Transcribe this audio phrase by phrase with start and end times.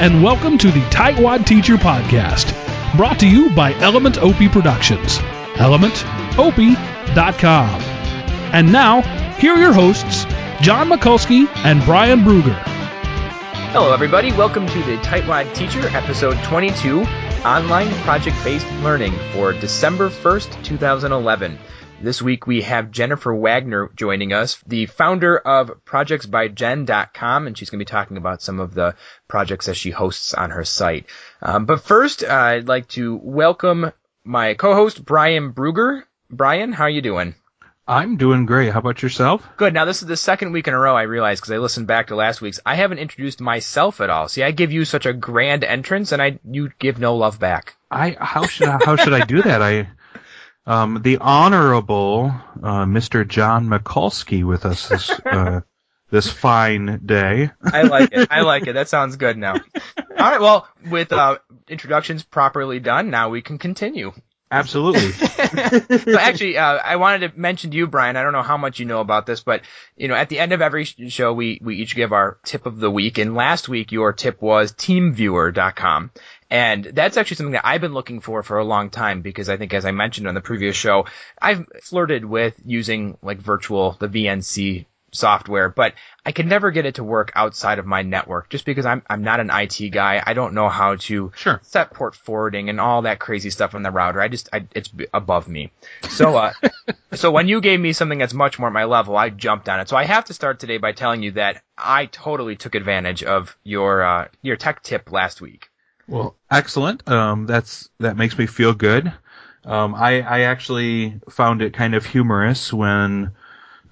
[0.00, 2.56] And welcome to the Tightwad Teacher Podcast,
[2.96, 5.18] brought to you by Element Opie Productions.
[5.58, 7.80] ElementOpie.com.
[8.54, 9.02] And now,
[9.36, 10.24] here are your hosts,
[10.62, 12.58] John Mikulski and Brian Bruger.
[13.72, 14.32] Hello, everybody.
[14.32, 17.02] Welcome to the Tightwad Teacher, episode 22,
[17.44, 21.58] online project-based learning for December 1st, 2011.
[22.02, 27.78] This week we have Jennifer Wagner joining us, the founder of projectsbyjen.com, and she's going
[27.78, 28.94] to be talking about some of the
[29.28, 31.04] projects that she hosts on her site.
[31.42, 33.92] Um, but first, uh, I'd like to welcome
[34.24, 36.04] my co-host, Brian Bruger.
[36.30, 37.34] Brian, how are you doing?
[37.86, 38.72] I'm doing great.
[38.72, 39.46] How about yourself?
[39.58, 39.74] Good.
[39.74, 42.06] Now this is the second week in a row I realized because I listened back
[42.06, 42.60] to last week's.
[42.64, 44.26] I haven't introduced myself at all.
[44.28, 47.76] See, I give you such a grand entrance, and I you give no love back.
[47.90, 49.60] I how should I, how should I do that?
[49.60, 49.88] I
[50.70, 52.32] um, the honorable
[52.62, 53.26] uh, Mr.
[53.26, 55.62] John Mikulski with us this uh,
[56.10, 57.50] this fine day.
[57.60, 58.28] I like it.
[58.30, 58.74] I like it.
[58.74, 59.54] That sounds good now.
[59.54, 60.40] All right.
[60.40, 64.12] Well, with uh, introductions properly done, now we can continue.
[64.52, 65.12] Absolutely.
[65.12, 68.16] so actually, uh, I wanted to mention to you, Brian.
[68.16, 69.62] I don't know how much you know about this, but
[69.96, 72.78] you know, at the end of every show, we we each give our tip of
[72.78, 73.18] the week.
[73.18, 76.10] And last week, your tip was TeamViewer.com.
[76.50, 79.56] And that's actually something that I've been looking for for a long time because I
[79.56, 81.06] think, as I mentioned on the previous show,
[81.40, 86.96] I've flirted with using like virtual, the VNC software, but I could never get it
[86.96, 90.22] to work outside of my network just because I'm I'm not an IT guy.
[90.24, 91.60] I don't know how to sure.
[91.62, 94.20] set port forwarding and all that crazy stuff on the router.
[94.20, 95.70] I just I, it's above me.
[96.08, 96.52] So uh
[97.14, 99.80] so when you gave me something that's much more at my level, I jumped on
[99.80, 99.88] it.
[99.88, 103.56] So I have to start today by telling you that I totally took advantage of
[103.64, 105.69] your uh your tech tip last week.
[106.10, 107.08] Well, excellent.
[107.08, 109.12] Um that's that makes me feel good.
[109.64, 113.32] Um I I actually found it kind of humorous when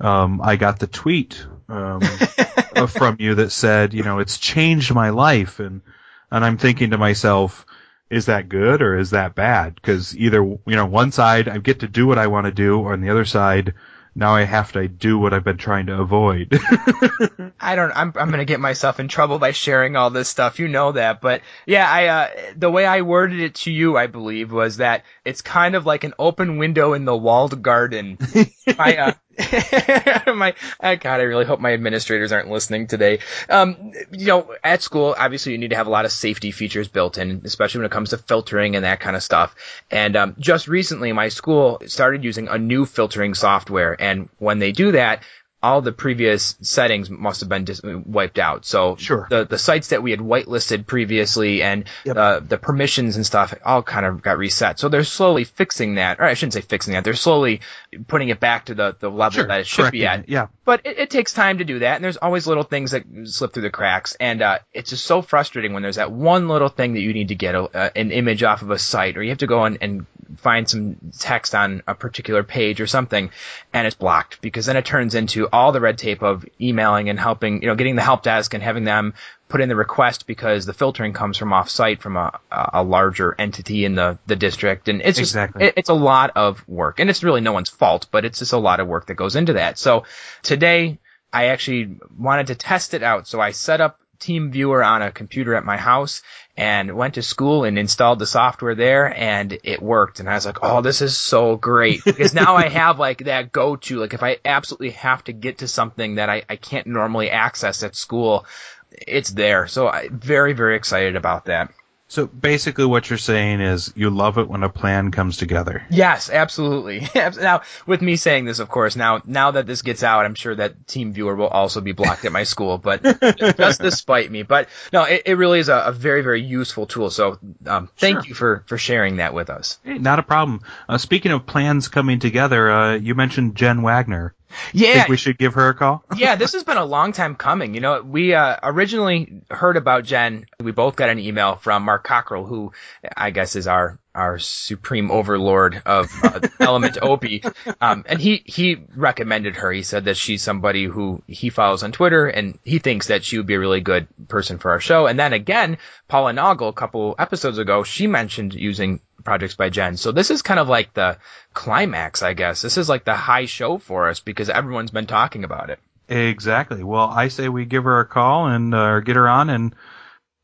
[0.01, 2.01] um, I got the tweet um,
[2.89, 5.83] from you that said, you know, it's changed my life, and
[6.31, 7.67] and I'm thinking to myself,
[8.11, 9.75] is that good or is that bad?
[9.77, 12.81] Because either you know, one side I get to do what I want to do,
[12.81, 13.75] or on the other side,
[14.19, 16.49] now I have to do what I've been trying to avoid.
[17.61, 17.93] I don't.
[17.93, 20.59] I'm I'm gonna get myself in trouble by sharing all this stuff.
[20.59, 24.09] You know that, but yeah, I uh, the way I worded it to you, I
[24.09, 28.19] believe, was that it's kind of like an open window in the walled garden.
[28.79, 29.13] I, uh,
[30.27, 33.21] my oh God, I really hope my administrators aren't listening today.
[33.49, 36.89] Um, you know, at school, obviously you need to have a lot of safety features
[36.89, 39.55] built in, especially when it comes to filtering and that kind of stuff.
[39.91, 44.73] And um, just recently, my school started using a new filtering software, and when they
[44.73, 45.23] do that,
[45.63, 48.65] all the previous settings must have been dis- wiped out.
[48.65, 49.27] So sure.
[49.29, 52.15] the the sites that we had whitelisted previously and yep.
[52.17, 54.79] the the permissions and stuff all kind of got reset.
[54.79, 57.05] So they're slowly fixing that, or I shouldn't say fixing that.
[57.05, 57.61] They're slowly
[58.07, 59.47] putting it back to the the level sure.
[59.49, 60.21] that it should Correcting be at.
[60.21, 60.29] It.
[60.29, 60.47] Yeah.
[60.65, 63.55] But it, it, takes time to do that, and there's always little things that slip
[63.55, 66.93] through the cracks, and uh, it's just so frustrating when there's that one little thing
[66.95, 69.31] that you need to get a, uh, an image off of a site, or you
[69.31, 73.31] have to go and, and find some text on a particular page or something,
[73.73, 77.19] and it's blocked because then it turns into all the red tape of emailing and
[77.19, 79.15] helping, you know, getting the help desk and having them
[79.49, 83.35] put in the request because the filtering comes from off site from a, a larger
[83.39, 84.89] entity in the, the district.
[84.89, 85.65] And it's just, exactly.
[85.65, 88.53] it, it's a lot of work and it's really no one's fault, but it's just
[88.53, 89.79] a lot of work that goes into that.
[89.79, 90.05] So
[90.43, 90.99] today
[91.33, 93.27] I actually wanted to test it out.
[93.27, 96.23] So I set up Team Viewer on a computer at my house
[96.57, 100.21] and went to school and installed the software there and it worked.
[100.21, 103.53] And I was like, oh, this is so great because now I have like that
[103.53, 106.87] go to, like if I absolutely have to get to something that I, I can't
[106.87, 108.45] normally access at school,
[108.91, 109.67] it's there.
[109.69, 111.73] So I'm very, very excited about that.
[112.09, 115.85] So basically, what you're saying is you love it when a plan comes together.
[115.91, 117.07] Yes, absolutely.
[117.15, 120.55] now, with me saying this, of course, now now that this gets out, I'm sure
[120.55, 123.03] that Team Viewer will also be blocked at my school, but
[123.57, 124.43] just despite me.
[124.43, 127.11] But no, it, it really is a, a, very very useful tool.
[127.11, 128.29] So um, thank sure.
[128.29, 129.79] you for for sharing that with us.
[129.85, 130.63] Hey, not a problem.
[130.89, 134.35] Uh, speaking of plans coming together, uh, you mentioned Jen Wagner.
[134.73, 134.95] Yeah.
[134.95, 136.05] Think we should give her a call?
[136.17, 137.75] yeah, this has been a long time coming.
[137.75, 140.47] You know, we uh, originally heard about Jen.
[140.61, 142.73] We both got an email from Mark Cockrell, who
[143.17, 147.43] I guess is our our supreme overlord of uh, Element Opie,
[147.81, 149.71] um, and he he recommended her.
[149.71, 153.37] He said that she's somebody who he follows on Twitter, and he thinks that she
[153.37, 155.07] would be a really good person for our show.
[155.07, 155.79] And then again,
[156.09, 159.97] Paula Naugle, a couple episodes ago, she mentioned using projects by Jen.
[159.97, 161.19] So this is kind of like the
[161.55, 162.63] climax, I guess.
[162.63, 165.79] This is like the high show for us because everyone's been talking about it.
[166.09, 166.83] Exactly.
[166.83, 169.75] Well, I say we give her a call and uh, get her on and,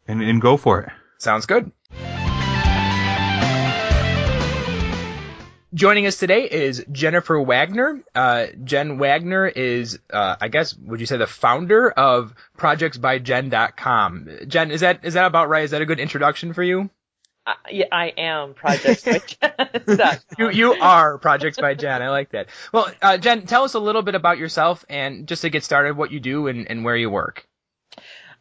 [0.07, 0.91] and and go for it.
[1.19, 1.73] Sounds good.
[5.75, 8.01] Joining us today is Jennifer Wagner.
[8.15, 14.29] Uh, Jen Wagner is, uh, I guess, would you say the founder of projectsbyjen.com.
[14.47, 15.65] Jen, is that is that about right?
[15.65, 16.91] Is that a good introduction for you?
[17.47, 19.19] Uh, yeah, I am Projects by
[19.87, 20.19] Jen.
[20.39, 22.01] you you are Projects by Jen.
[22.01, 22.49] I like that.
[22.73, 25.97] Well, uh, Jen, tell us a little bit about yourself and just to get started,
[25.97, 27.47] what you do and, and where you work.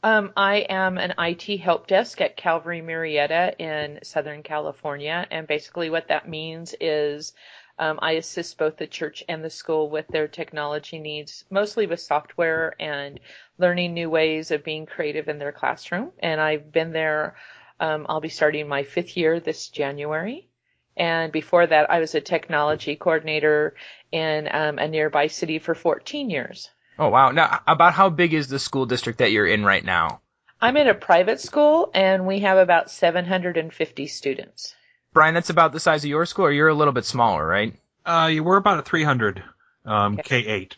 [0.03, 5.89] Um, I am an IT help desk at Calvary Murrieta in Southern California, and basically
[5.89, 7.33] what that means is
[7.79, 11.99] um, I assist both the church and the school with their technology needs, mostly with
[11.99, 13.19] software and
[13.57, 16.11] learning new ways of being creative in their classroom.
[16.19, 17.35] And I've been there.
[17.83, 20.47] Um, I'll be starting my fifth year this January.
[20.95, 23.75] And before that, I was a technology coordinator
[24.09, 26.69] in um, a nearby city for 14 years.
[26.97, 27.31] Oh wow!
[27.31, 30.21] Now, about how big is the school district that you're in right now?
[30.61, 34.75] I'm in a private school, and we have about 750 students.
[35.11, 37.75] Brian, that's about the size of your school, or you're a little bit smaller, right?
[38.05, 39.43] Uh, you were about a 300
[39.85, 40.43] um, Okay.
[40.43, 40.73] K8.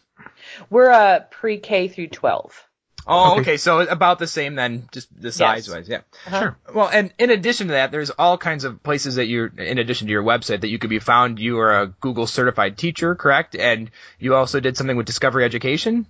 [0.69, 2.63] We're a pre-K through 12.
[3.07, 3.41] Oh, Okay.
[3.41, 3.57] okay.
[3.57, 6.01] So about the same then, just the size wise, yeah.
[6.25, 6.39] Uh-huh.
[6.39, 6.57] Sure.
[6.73, 10.07] Well, and in addition to that, there's all kinds of places that you're, in addition
[10.07, 11.39] to your website, that you could be found.
[11.39, 13.55] You are a Google certified teacher, correct?
[13.55, 16.07] And you also did something with Discovery Education.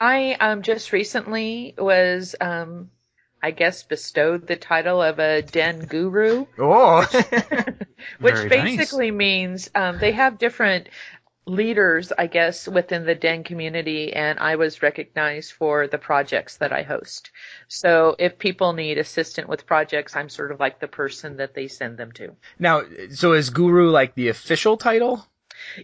[0.00, 2.90] I um, just recently was, um,
[3.42, 7.00] I guess, bestowed the title of a Den Guru, Oh,
[8.20, 8.76] which Very nice.
[8.76, 10.88] basically means um, they have different
[11.48, 16.72] leaders, I guess, within the Den community, and I was recognized for the projects that
[16.72, 17.30] I host.
[17.66, 21.68] So if people need assistance with projects, I'm sort of like the person that they
[21.68, 22.36] send them to.
[22.58, 25.26] now, so is Guru like the official title?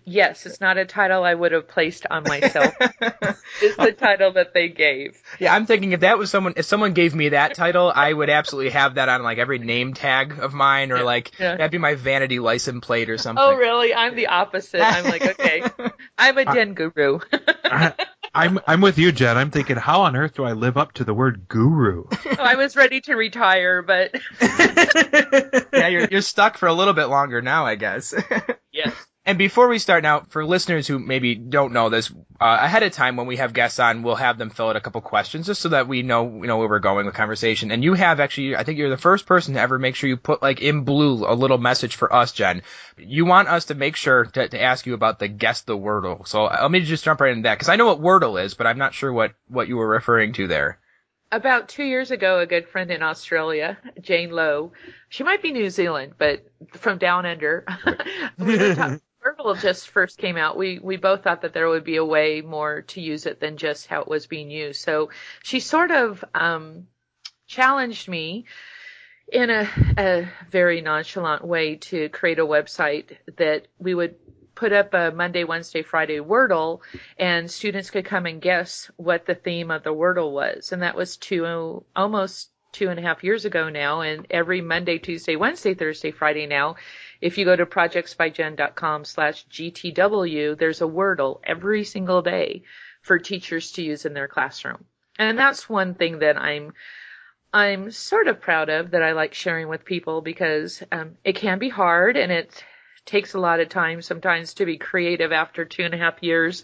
[0.04, 2.74] Yes, it's not a title I would have placed on myself.
[2.80, 5.20] it's the title that they gave.
[5.38, 8.30] Yeah, I'm thinking if that was someone, if someone gave me that title, I would
[8.30, 11.56] absolutely have that on like every name tag of mine, or like Yeah.
[11.56, 13.44] that'd be my vanity license plate or something.
[13.44, 13.94] Oh, really?
[13.94, 14.80] I'm the opposite.
[14.82, 15.62] I'm like, okay,
[16.18, 17.20] I'm a den guru.
[18.36, 19.36] I'm I'm with you, Jen.
[19.36, 22.04] I'm thinking, how on earth do I live up to the word guru?
[22.36, 24.12] Oh, I was ready to retire, but
[25.72, 28.12] yeah, you're you're stuck for a little bit longer now, I guess.
[28.72, 28.92] yes.
[29.26, 32.92] And before we start now, for listeners who maybe don't know this, uh, ahead of
[32.92, 35.62] time when we have guests on, we'll have them fill out a couple questions just
[35.62, 37.70] so that we know, you know, where we're going with conversation.
[37.70, 40.18] And you have actually, I think you're the first person to ever make sure you
[40.18, 42.60] put like in blue a little message for us, Jen.
[42.98, 46.28] You want us to make sure to, to ask you about the guess the Wordle.
[46.28, 48.52] So uh, let me just jump right into that because I know what Wordle is,
[48.52, 50.78] but I'm not sure what, what you were referring to there.
[51.32, 54.72] About two years ago, a good friend in Australia, Jane Lowe,
[55.08, 57.64] she might be New Zealand, but from down under,
[58.38, 59.00] we were talking.
[59.24, 60.56] Wordle just first came out.
[60.56, 63.56] We we both thought that there would be a way more to use it than
[63.56, 64.82] just how it was being used.
[64.82, 65.10] So
[65.42, 66.86] she sort of um,
[67.46, 68.44] challenged me
[69.32, 74.16] in a, a very nonchalant way to create a website that we would
[74.54, 76.80] put up a Monday, Wednesday, Friday Wordle,
[77.18, 80.72] and students could come and guess what the theme of the Wordle was.
[80.72, 84.02] And that was two, almost two and a half years ago now.
[84.02, 86.76] And every Monday, Tuesday, Wednesday, Thursday, Friday now,
[87.24, 92.64] if you go to projectsbyjen.com slash GTW, there's a Wordle every single day
[93.00, 94.84] for teachers to use in their classroom.
[95.18, 96.74] And that's one thing that I'm
[97.50, 101.58] I'm sort of proud of that I like sharing with people because um, it can
[101.58, 102.62] be hard and it
[103.06, 106.62] takes a lot of time sometimes to be creative after two and a half years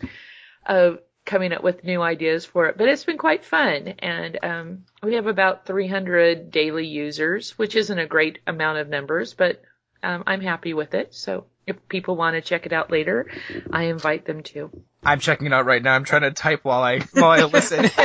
[0.66, 2.76] of coming up with new ideas for it.
[2.76, 7.99] But it's been quite fun, and um, we have about 300 daily users, which isn't
[7.99, 9.62] a great amount of numbers, but
[10.02, 11.14] um, I'm happy with it.
[11.14, 13.30] So if people want to check it out later,
[13.73, 14.71] I invite them to.
[15.04, 15.95] I'm checking it out right now.
[15.95, 17.90] I'm trying to type while I while I listen.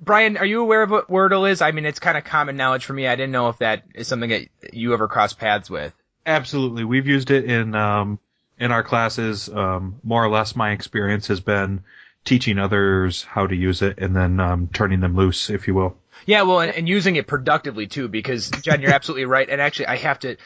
[0.00, 1.62] Brian, are you aware of what Wordle is?
[1.62, 3.06] I mean, it's kind of common knowledge for me.
[3.06, 5.92] I didn't know if that is something that you ever crossed paths with.
[6.26, 8.18] Absolutely, we've used it in um,
[8.58, 9.48] in our classes.
[9.48, 11.84] Um, more or less, my experience has been
[12.24, 15.96] teaching others how to use it and then um, turning them loose, if you will.
[16.26, 19.48] Yeah, well, and, and using it productively too, because John, you're absolutely right.
[19.48, 20.36] And actually, I have to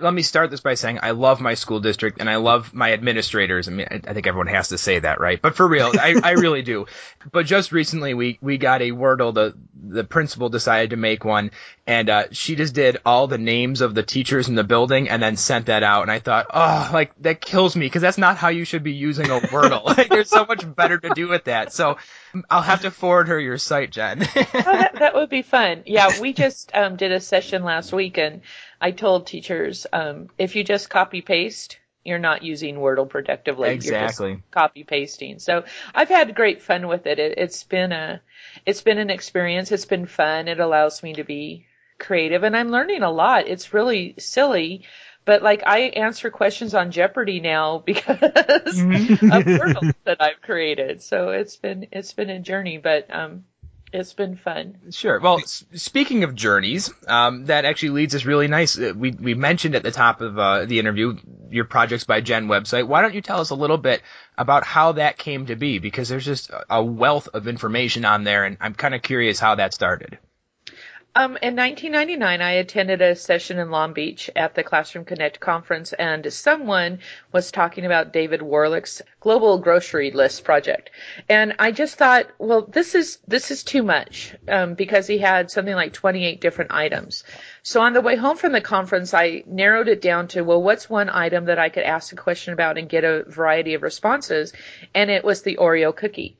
[0.00, 2.92] let me start this by saying I love my school district and I love my
[2.92, 3.68] administrators.
[3.68, 5.40] I mean, I, think everyone has to say that, right?
[5.40, 6.86] But for real, I, I really do.
[7.30, 9.34] But just recently, we we got a Wordle.
[9.34, 11.50] The the principal decided to make one,
[11.86, 15.22] and uh, she just did all the names of the teachers in the building and
[15.22, 16.02] then sent that out.
[16.02, 18.92] And I thought, oh, like that kills me because that's not how you should be
[18.92, 19.84] using a Wordle.
[19.96, 21.72] like, there's so much better to do with that.
[21.72, 21.98] So
[22.48, 24.22] I'll have to forward her your site, Jen.
[24.36, 25.82] oh, that, that would be fun.
[25.86, 28.42] Yeah, we just um, did a session last week, and
[28.80, 33.70] I told teachers um, if you just copy paste, you're not using Wordle productively.
[33.70, 34.42] Exactly.
[34.50, 35.38] Copy pasting.
[35.38, 37.18] So I've had great fun with it.
[37.18, 37.38] it.
[37.38, 38.22] It's been a,
[38.64, 39.72] it's been an experience.
[39.72, 40.48] It's been fun.
[40.48, 41.66] It allows me to be
[41.98, 43.48] creative, and I'm learning a lot.
[43.48, 44.84] It's really silly.
[45.24, 49.32] but like I answer questions on Jeopardy now because mm-hmm.
[49.32, 51.02] of Wordle that I've created.
[51.02, 53.44] So it's been it's been a journey, but um,
[53.92, 54.76] it's been fun.
[54.90, 55.18] Sure.
[55.20, 58.78] Well, s- speaking of journeys, um, that actually leads us really nice.
[58.78, 61.16] Uh, we we mentioned at the top of uh, the interview
[61.50, 62.86] your projects by Jen website.
[62.86, 64.02] Why don't you tell us a little bit
[64.36, 65.78] about how that came to be?
[65.78, 69.54] Because there's just a wealth of information on there, and I'm kind of curious how
[69.54, 70.18] that started.
[71.18, 75.92] Um, in 1999, I attended a session in Long Beach at the Classroom Connect conference,
[75.92, 77.00] and someone
[77.32, 80.90] was talking about David Warlick's Global Grocery List project,
[81.28, 85.50] and I just thought, well, this is this is too much um, because he had
[85.50, 87.24] something like 28 different items.
[87.64, 90.88] So on the way home from the conference, I narrowed it down to, well, what's
[90.88, 94.52] one item that I could ask a question about and get a variety of responses,
[94.94, 96.36] and it was the Oreo cookie.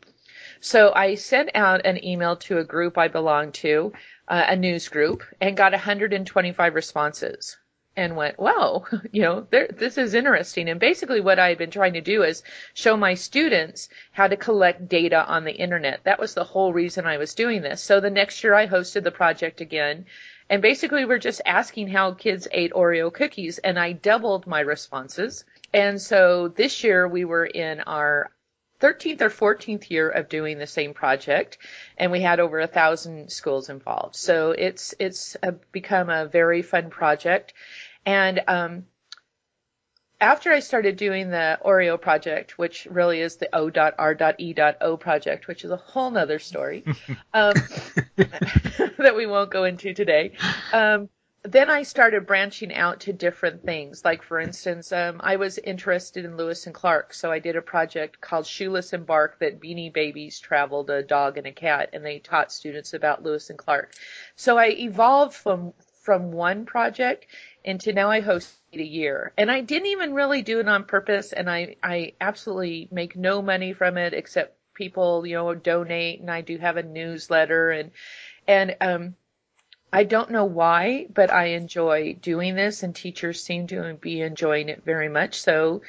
[0.61, 3.93] So I sent out an email to a group I belong to
[4.29, 7.57] uh, a news group and got 125 responses
[7.97, 10.69] and went, wow, you know, this is interesting.
[10.69, 12.45] And basically what I had been trying to do is
[12.75, 16.05] show my students how to collect data on the internet.
[16.05, 17.83] That was the whole reason I was doing this.
[17.83, 20.07] So the next year I hosted the project again.
[20.49, 25.45] And basically we're just asking how kids ate Oreo cookies and I doubled my responses.
[25.75, 28.31] And so this year we were in our
[28.81, 31.59] 13th or 14th year of doing the same project
[31.97, 34.17] and we had over a thousand schools involved.
[34.17, 37.55] So it's it's a, become a very fun project.
[38.07, 38.85] And um,
[40.21, 45.71] after I started doing the Oreo project, which really is the O.R.E.O project, which is
[45.71, 46.85] a whole nother story
[47.35, 47.55] um,
[48.17, 50.33] that we won't go into today,
[50.73, 51.09] um,
[51.53, 54.05] then I started branching out to different things.
[54.05, 57.63] Like for instance, um, I was interested in Lewis and Clark, so I did a
[57.63, 62.05] project called Shoeless and Bark that Beanie Babies traveled a dog and a cat, and
[62.05, 63.95] they taught students about Lewis and Clark.
[64.37, 67.27] So I evolved from from one project
[67.65, 71.33] into now I host a year, and I didn't even really do it on purpose,
[71.33, 76.31] and I I absolutely make no money from it except people you know donate, and
[76.31, 77.91] I do have a newsletter and
[78.47, 79.15] and um
[79.93, 84.69] I don't know why, but I enjoy doing this and teachers seem to be enjoying
[84.69, 85.41] it very much.
[85.41, 85.83] So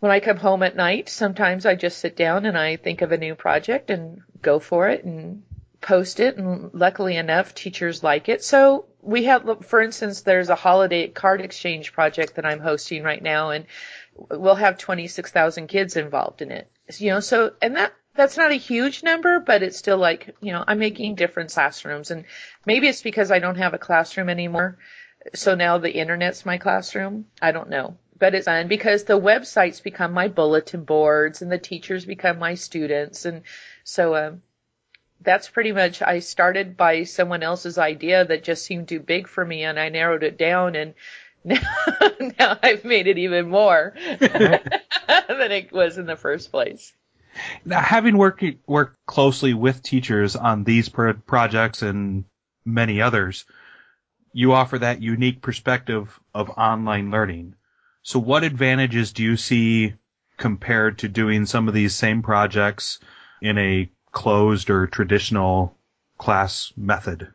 [0.00, 3.12] when I come home at night, sometimes I just sit down and I think of
[3.12, 5.42] a new project and go for it and
[5.80, 6.38] post it.
[6.38, 8.42] And luckily enough, teachers like it.
[8.42, 13.22] So we have, for instance, there's a holiday card exchange project that I'm hosting right
[13.22, 13.66] now and
[14.16, 16.70] we'll have 26,000 kids involved in it.
[16.96, 20.52] You know, so, and that, that's not a huge number, but it's still like, you
[20.52, 22.24] know, I'm making different classrooms and
[22.66, 24.76] maybe it's because I don't have a classroom anymore.
[25.34, 27.26] So now the internet's my classroom.
[27.40, 31.58] I don't know, but it's fun because the websites become my bulletin boards and the
[31.58, 33.24] teachers become my students.
[33.24, 33.42] And
[33.84, 34.42] so, um,
[35.20, 39.44] that's pretty much, I started by someone else's idea that just seemed too big for
[39.44, 40.94] me and I narrowed it down and
[41.44, 41.60] now,
[42.38, 46.92] now I've made it even more than it was in the first place.
[47.64, 52.24] Now, having worked worked closely with teachers on these pro- projects and
[52.64, 53.44] many others,
[54.32, 57.54] you offer that unique perspective of online learning.
[58.02, 59.94] So, what advantages do you see
[60.36, 62.98] compared to doing some of these same projects
[63.40, 65.76] in a closed or traditional
[66.18, 67.28] class method?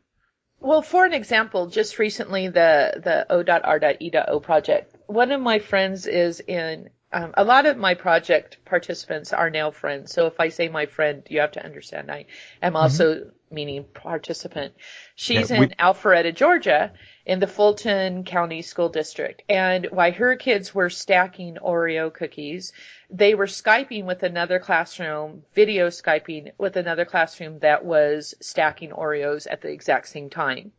[0.60, 4.96] Well, for an example, just recently the the O.R.E.O project.
[5.08, 9.72] One of my friends is in um, a lot of my project participants are now
[9.72, 10.12] friends.
[10.12, 12.26] So if I say my friend, you have to understand I
[12.62, 12.76] am mm-hmm.
[12.76, 13.30] also mm-hmm.
[13.56, 14.74] meaning participant.
[15.16, 16.92] She's yeah, we- in Alpharetta, Georgia,
[17.26, 19.42] in the Fulton County School District.
[19.48, 22.74] And while her kids were stacking Oreo cookies,
[23.10, 29.48] they were Skyping with another classroom, video Skyping with another classroom that was stacking Oreos
[29.50, 30.74] at the exact same time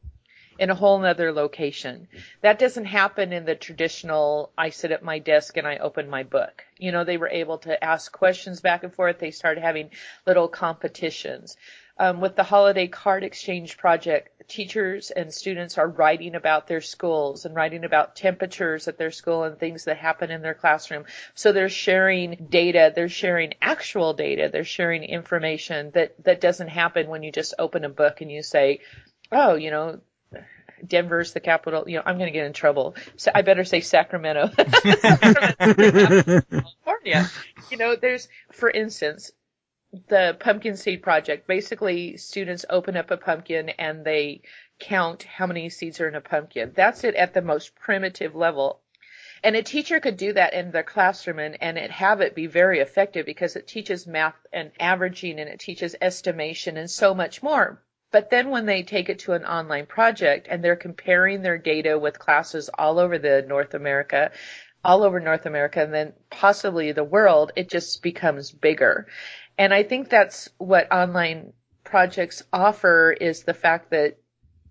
[0.59, 2.09] in a whole nother location.
[2.43, 6.25] That doesn't happen in the traditional, I sit at my desk and I open my
[6.25, 6.65] book.
[6.79, 9.19] You know, they were able to ask questions back and forth.
[9.19, 9.91] They started having
[10.27, 11.57] little competitions.
[12.00, 17.45] Um, with the holiday card exchange project, teachers and students are writing about their schools
[17.45, 21.07] and writing about temperatures at their school and things that happen in their classroom.
[21.35, 27.09] So they're sharing data, they're sharing actual data, they're sharing information that, that doesn't happen
[27.09, 28.81] when you just open a book and you say,
[29.33, 30.00] oh, you know,
[30.87, 31.88] Denver's the capital.
[31.88, 32.94] You know, I'm going to get in trouble.
[33.16, 34.49] So I better say Sacramento.
[35.58, 37.30] California.
[37.70, 39.32] You know, there's, for instance,
[40.08, 41.47] the pumpkin seed project.
[41.47, 44.42] Basically, students open up a pumpkin and they
[44.78, 46.73] count how many seeds are in a pumpkin.
[46.75, 48.80] That's it at the most primitive level.
[49.42, 52.47] And a teacher could do that in their classroom and, and it have it be
[52.47, 57.42] very effective because it teaches math and averaging and it teaches estimation and so much
[57.42, 57.80] more
[58.11, 61.99] But then when they take it to an online project and they're comparing their data
[61.99, 64.31] with classes all over the North America,
[64.85, 69.07] all over North America and then possibly the world, it just becomes bigger.
[69.59, 71.53] And I think that's what online
[71.85, 74.19] projects offer is the fact that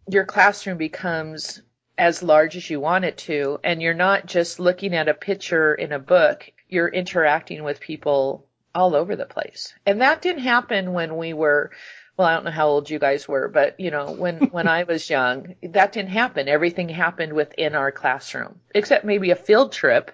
[0.08, 1.62] your classroom becomes
[1.98, 5.74] as large as you want it to, and you're not just looking at a picture
[5.74, 9.74] in a book, you're interacting with people all over the place.
[9.86, 11.72] And that didn't happen when we were
[12.18, 14.84] well, I don't know how old you guys were, but you know, when when I
[14.84, 16.48] was young, that didn't happen.
[16.48, 20.12] Everything happened within our classroom, except maybe a field trip.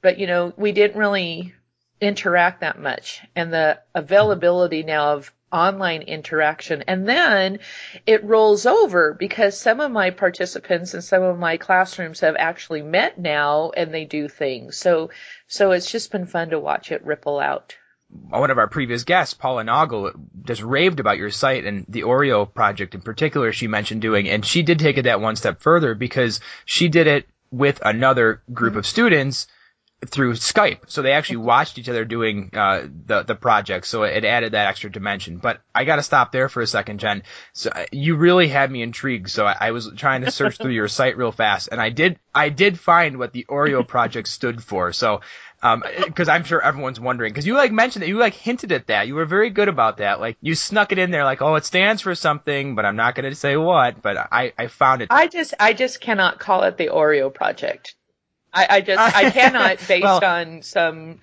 [0.00, 1.54] But you know, we didn't really
[2.00, 3.20] interact that much.
[3.36, 6.82] And the availability now of online interaction.
[6.88, 7.60] And then
[8.06, 12.82] it rolls over because some of my participants and some of my classrooms have actually
[12.82, 14.76] met now and they do things.
[14.76, 15.10] So,
[15.46, 17.76] so it's just been fun to watch it ripple out
[18.14, 22.52] one of our previous guests, Paula Naugle, just raved about your site and the Oreo
[22.52, 24.28] project in particular she mentioned doing.
[24.28, 28.42] And she did take it that one step further because she did it with another
[28.52, 28.78] group mm-hmm.
[28.80, 29.46] of students
[30.06, 30.80] through Skype.
[30.88, 33.86] So they actually watched each other doing uh, the the project.
[33.86, 35.38] So it added that extra dimension.
[35.38, 37.22] But I got to stop there for a second, Jen.
[37.52, 39.30] So uh, you really had me intrigued.
[39.30, 42.18] So I, I was trying to search through your site real fast, and I did
[42.34, 44.92] I did find what the Oreo project stood for.
[44.92, 45.20] So
[45.64, 47.32] because um, I'm sure everyone's wondering.
[47.32, 49.08] Because you like mentioned that you like hinted at that.
[49.08, 50.20] You were very good about that.
[50.20, 53.14] Like you snuck it in there, like, oh, it stands for something, but I'm not
[53.14, 54.02] going to say what.
[54.02, 55.08] But I, I found it.
[55.10, 57.94] I just, I just cannot call it the Oreo project.
[58.52, 61.20] I, I just, I cannot based well, on some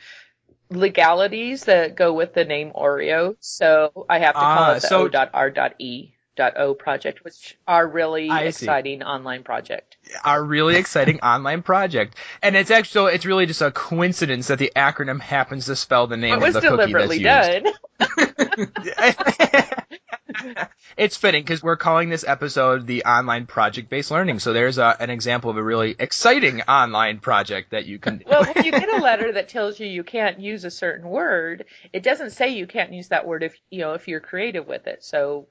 [0.72, 3.36] legalities that go with the name Oreo.
[3.42, 6.14] So I have to call uh, it the so, O.R.E.
[6.40, 9.98] O project, which are really exciting online project.
[10.24, 14.60] Our really exciting online project, and it's actually so it's really just a coincidence that
[14.60, 17.24] the acronym happens to spell the name of the cookie that's used.
[17.24, 17.74] done.
[20.98, 24.40] it's fitting because we're calling this episode the online project based learning.
[24.40, 28.18] So there's a, an example of a really exciting online project that you can.
[28.18, 28.26] Do.
[28.28, 31.66] well, if you get a letter that tells you you can't use a certain word,
[31.94, 34.88] it doesn't say you can't use that word if you know if you're creative with
[34.88, 35.04] it.
[35.04, 35.48] So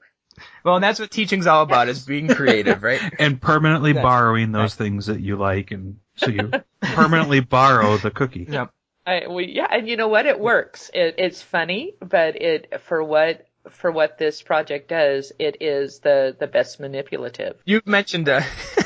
[0.63, 3.01] well, and that's what teaching's all about is being creative, right?
[3.19, 8.47] and permanently borrowing those things that you like, and so you permanently borrow the cookie.
[8.49, 8.71] Yep.
[9.05, 10.25] I, we, yeah, and you know what?
[10.25, 10.91] It works.
[10.93, 16.35] It, it's funny, but it for what for what this project does, it is the
[16.37, 17.57] the best manipulative.
[17.65, 18.41] You've mentioned, uh,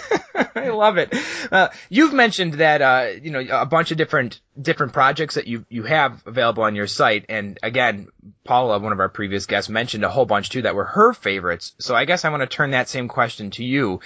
[0.55, 1.13] I love it.
[1.51, 5.65] Uh, you've mentioned that uh, you know a bunch of different different projects that you
[5.69, 8.07] you have available on your site, and again,
[8.43, 11.73] Paula, one of our previous guests, mentioned a whole bunch too that were her favorites.
[11.79, 14.01] So I guess I want to turn that same question to you.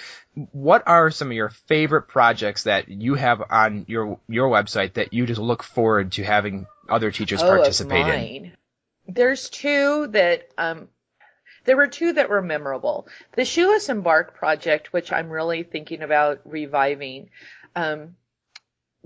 [0.52, 5.12] What are some of your favorite projects that you have on your your website that
[5.12, 8.52] you just look forward to having other teachers oh, participate in?
[9.14, 10.88] There's two that um,
[11.64, 13.08] there were two that were memorable.
[13.32, 17.30] The Shoeless and Bark project, which I'm really thinking about reviving.
[17.76, 18.16] Um,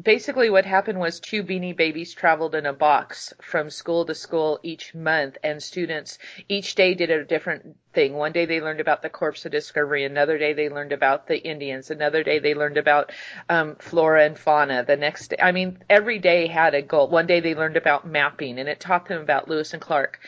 [0.03, 4.59] basically, what happened was two beanie babies traveled in a box from school to school
[4.63, 8.15] each month, and students each day did a different thing.
[8.15, 10.05] One day they learned about the corpse of discovery.
[10.05, 11.91] Another day they learned about the Indians.
[11.91, 13.13] Another day they learned about
[13.49, 14.85] um, flora and fauna.
[14.85, 17.09] The next day, I mean, every day had a goal.
[17.09, 20.21] One day they learned about mapping, and it taught them about Lewis and Clark.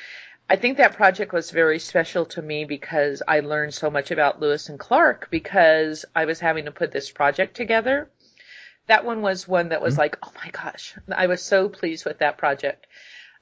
[0.48, 4.40] I think that project was very special to me because I learned so much about
[4.40, 8.08] Lewis and Clark because I was having to put this project together.
[8.86, 10.00] That one was one that was mm-hmm.
[10.00, 12.86] like, oh my gosh, I was so pleased with that project.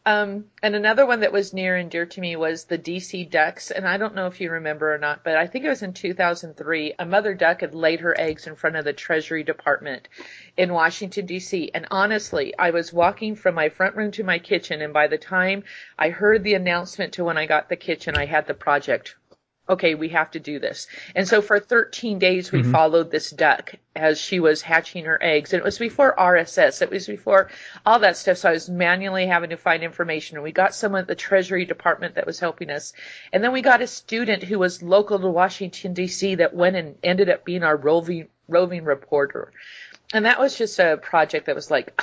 [0.07, 3.71] Um, and another one that was near and dear to me was the DC ducks.
[3.71, 5.95] And I don't know if you remember or not, but I think it was in
[5.95, 6.95] 2003.
[6.99, 10.09] A mother duck had laid her eggs in front of the Treasury Department
[10.59, 11.71] in Washington, DC.
[11.73, 14.83] And honestly, I was walking from my front room to my kitchen.
[14.83, 15.65] And by the time
[15.99, 19.17] I heard the announcement to when I got the kitchen, I had the project
[19.68, 20.87] okay, we have to do this.
[21.14, 22.72] And so for 13 days, we mm-hmm.
[22.72, 25.53] followed this duck as she was hatching her eggs.
[25.53, 26.83] And it was before RSS.
[26.83, 27.48] It was before
[27.87, 28.38] all that stuff.
[28.38, 30.37] So I was manually having to find information.
[30.37, 32.92] And we got someone at the Treasury Department that was helping us.
[33.33, 36.37] And then we got a student who was local to Washington, D.C.
[36.37, 39.53] that went and ended up being our roving, roving reporter.
[40.12, 41.98] And that was just a project that was like,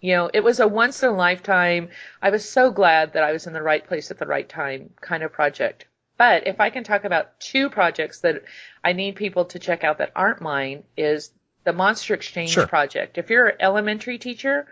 [0.00, 1.90] you know, it was a once in a lifetime.
[2.20, 4.90] I was so glad that I was in the right place at the right time
[5.00, 5.86] kind of project.
[6.18, 8.42] But if I can talk about two projects that
[8.82, 11.30] I need people to check out that aren't mine is
[11.64, 12.66] the Monster Exchange sure.
[12.66, 13.18] project.
[13.18, 14.66] If you're an elementary teacher,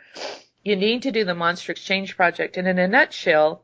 [0.63, 2.57] you need to do the Monster Exchange project.
[2.57, 3.63] And in a nutshell,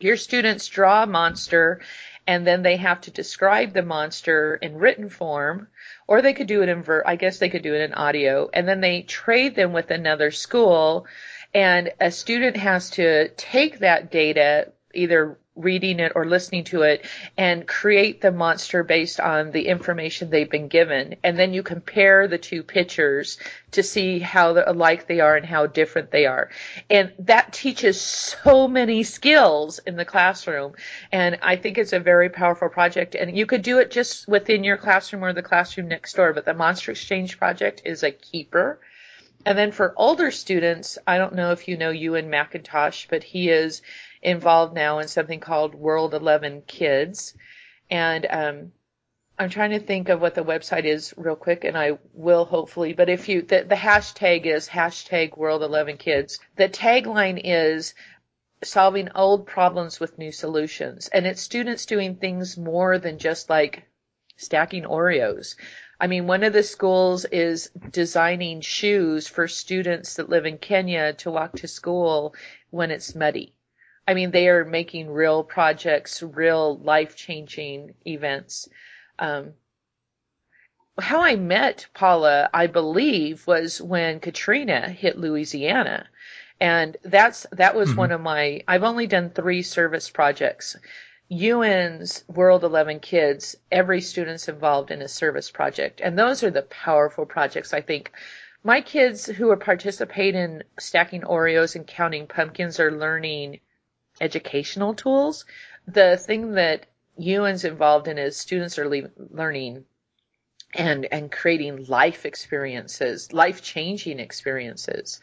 [0.00, 1.80] your students draw a monster
[2.26, 5.68] and then they have to describe the monster in written form,
[6.08, 8.50] or they could do it in ver- I guess they could do it in audio,
[8.52, 11.06] and then they trade them with another school,
[11.54, 17.04] and a student has to take that data, either reading it or listening to it
[17.36, 21.16] and create the monster based on the information they've been given.
[21.24, 23.38] And then you compare the two pictures
[23.72, 26.50] to see how alike they are and how different they are.
[26.88, 30.74] And that teaches so many skills in the classroom.
[31.10, 33.14] And I think it's a very powerful project.
[33.14, 36.44] And you could do it just within your classroom or the classroom next door, but
[36.44, 38.78] the Monster Exchange project is a keeper.
[39.46, 43.48] And then for older students, I don't know if you know Ewan McIntosh, but he
[43.48, 43.80] is
[44.26, 47.32] involved now in something called World 11 Kids.
[47.88, 48.72] And um,
[49.38, 52.92] I'm trying to think of what the website is real quick, and I will hopefully.
[52.92, 56.40] But if you, the, the hashtag is hashtag World 11 Kids.
[56.56, 57.94] The tagline is
[58.64, 61.08] solving old problems with new solutions.
[61.08, 63.84] And it's students doing things more than just like
[64.36, 65.54] stacking Oreos.
[66.00, 71.12] I mean, one of the schools is designing shoes for students that live in Kenya
[71.14, 72.34] to walk to school
[72.70, 73.54] when it's muddy.
[74.06, 78.68] I mean, they are making real projects, real life changing events.
[79.18, 79.54] Um,
[80.98, 86.08] how I met Paula, I believe, was when Katrina hit Louisiana.
[86.60, 87.98] And that's, that was mm-hmm.
[87.98, 90.76] one of my, I've only done three service projects.
[91.28, 96.00] Ewan's World 11 Kids, every student's involved in a service project.
[96.00, 98.12] And those are the powerful projects, I think.
[98.62, 103.60] My kids who are participating in stacking Oreos and counting pumpkins are learning
[104.20, 105.44] educational tools.
[105.86, 109.84] The thing that Ewan's involved in is students are le- learning
[110.74, 115.20] and and creating life experiences, life changing experiences,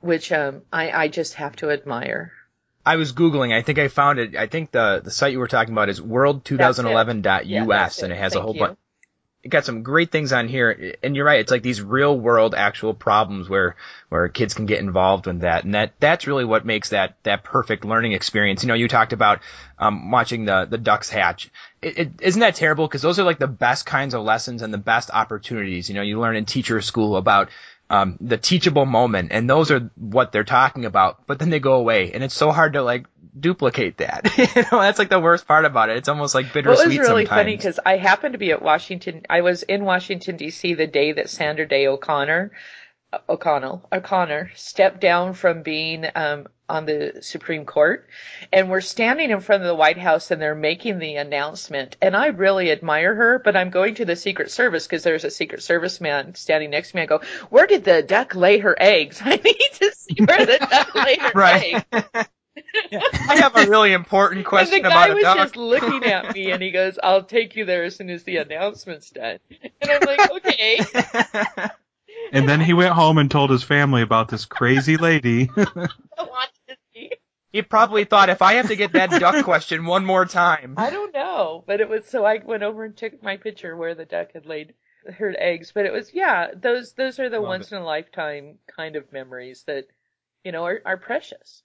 [0.00, 2.32] which um, I, I just have to admire.
[2.84, 3.52] I was googling.
[3.52, 4.36] I think I found it.
[4.36, 8.32] I think the the site you were talking about is world2011.us, yeah, and it has
[8.32, 8.78] Thank a whole bunch.
[9.48, 11.40] Got some great things on here, and you're right.
[11.40, 13.76] It's like these real world actual problems where
[14.08, 17.44] where kids can get involved in that, and that that's really what makes that that
[17.44, 18.62] perfect learning experience.
[18.62, 19.40] You know, you talked about
[19.78, 21.50] um, watching the the ducks hatch.
[21.82, 22.86] It, it, isn't that terrible?
[22.86, 25.88] Because those are like the best kinds of lessons and the best opportunities.
[25.88, 27.50] You know, you learn in teacher school about
[27.88, 31.26] um, the teachable moment, and those are what they're talking about.
[31.26, 33.06] But then they go away, and it's so hard to like
[33.38, 34.36] duplicate that.
[34.38, 35.96] you know, that's like the worst part about it.
[35.96, 36.78] It's almost like bittersweet.
[36.78, 37.40] Well, it was really sometimes.
[37.40, 39.22] funny because I happened to be at Washington.
[39.28, 40.74] I was in Washington D.C.
[40.74, 42.52] the day that Sandra Day O'Connor
[43.28, 48.08] O'Connell, O'Connor stepped down from being um, on the Supreme Court,
[48.52, 51.96] and we're standing in front of the White House, and they're making the announcement.
[52.02, 55.30] And I really admire her, but I'm going to the Secret Service because there's a
[55.30, 57.02] Secret Service man standing next to me.
[57.02, 59.20] I go, "Where did the duck lay her eggs?
[59.24, 61.84] I need to see where the duck lay her right.
[61.92, 62.28] eggs."
[62.90, 63.00] Yeah.
[63.28, 65.16] I have a really important question about a duck.
[65.16, 67.96] the guy was just looking at me, and he goes, "I'll take you there as
[67.96, 69.38] soon as the announcement's done."
[69.80, 70.80] And I'm like, "Okay."
[72.32, 75.50] And then he went home and told his family about this crazy lady.
[77.52, 80.74] he probably thought if I have to get that duck question one more time.
[80.76, 83.94] I don't know, but it was so I went over and took my picture where
[83.94, 84.74] the duck had laid
[85.18, 85.72] her eggs.
[85.72, 87.76] But it was yeah, those those are the Love once it.
[87.76, 89.86] in a lifetime kind of memories that
[90.44, 91.62] you know are, are precious.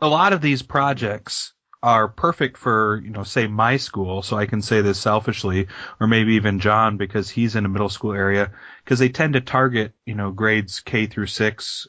[0.00, 1.52] A lot of these projects
[1.82, 5.68] are perfect for, you know, say my school, so I can say this selfishly,
[6.00, 8.52] or maybe even John because he's in a middle school area,
[8.82, 11.86] because they tend to target, you know, grades K through six.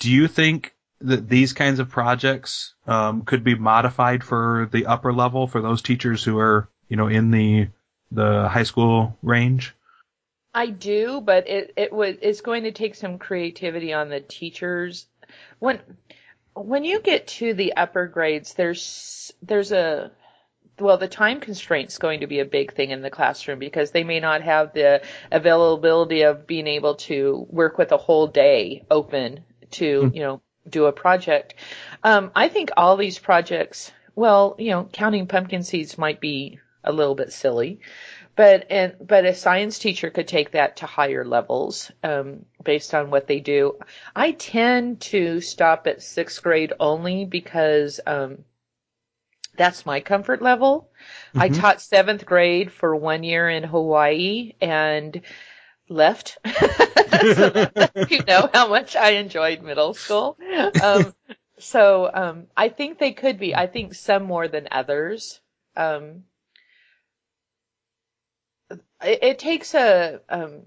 [0.00, 5.12] Do you think that these kinds of projects um, could be modified for the upper
[5.12, 7.68] level for those teachers who are, you know, in the
[8.10, 9.74] the high school range?
[10.52, 15.06] I do, but it it would it's going to take some creativity on the teachers.
[15.60, 15.78] When
[16.62, 20.10] when you get to the upper grades, there's there's a
[20.80, 24.04] well, the time constraint's going to be a big thing in the classroom because they
[24.04, 29.40] may not have the availability of being able to work with a whole day open
[29.72, 30.14] to, mm.
[30.14, 31.54] you know, do a project.
[32.02, 36.92] Um, I think all these projects, well, you know, counting pumpkin seeds might be a
[36.92, 37.80] little bit silly,
[38.36, 43.10] but and but a science teacher could take that to higher levels um, based on
[43.10, 43.78] what they do.
[44.14, 48.44] I tend to stop at sixth grade only because um,
[49.56, 50.90] that's my comfort level.
[51.30, 51.40] Mm-hmm.
[51.42, 55.20] I taught seventh grade for one year in Hawaii and
[55.88, 56.38] left.
[56.46, 57.66] so
[58.08, 60.38] you know how much I enjoyed middle school.
[60.82, 61.14] Um,
[61.58, 63.54] so um, I think they could be.
[63.54, 65.40] I think some more than others.
[65.76, 66.24] Um,
[69.02, 70.62] it, it takes a um,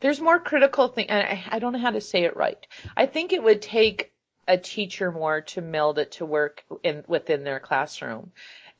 [0.00, 3.06] there's more critical thing and I, I don't know how to say it right i
[3.06, 4.12] think it would take
[4.48, 8.32] a teacher more to meld it to work in within their classroom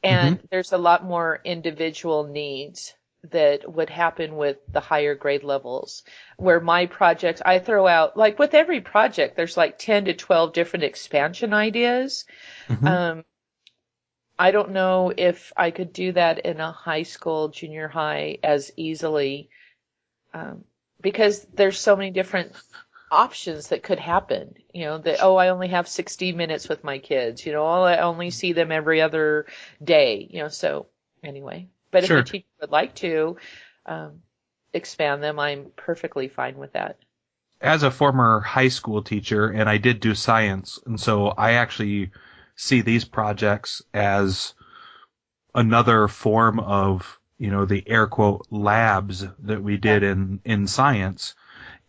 [0.02, 0.46] and mm-hmm.
[0.50, 2.94] there's a lot more individual needs
[3.32, 6.02] that would happen with the higher grade levels
[6.38, 10.54] where my projects i throw out like with every project there's like 10 to 12
[10.54, 12.24] different expansion ideas
[12.68, 12.86] mm-hmm.
[12.86, 13.24] um,
[14.40, 18.72] I don't know if I could do that in a high school, junior high as
[18.76, 19.50] easily,
[20.34, 20.64] um,
[21.00, 22.52] because there's so many different
[23.12, 24.56] options that could happen.
[24.74, 27.46] You know, that oh, I only have 60 minutes with my kids.
[27.46, 29.46] You know, I only see them every other
[29.84, 30.28] day.
[30.30, 30.88] You know, so
[31.24, 31.68] anyway.
[31.92, 32.18] But Sure.
[32.18, 33.38] if a teacher would like to
[33.86, 34.22] um,
[34.74, 36.98] expand them, I'm perfectly fine with that.
[37.62, 42.10] as a former high school teacher, and I did do science, and so I actually
[42.56, 44.54] see these projects as
[45.54, 51.34] another form of, you know, the air quote labs that we did in, in science.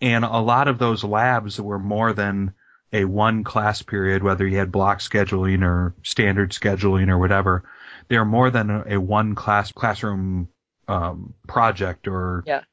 [0.02, 2.54] And a lot of those labs were more than
[2.94, 7.64] a one class period, whether you had block scheduling or standard scheduling or whatever.
[8.08, 10.50] They're more than a, a one class classroom
[10.88, 12.64] um, project or Yeah.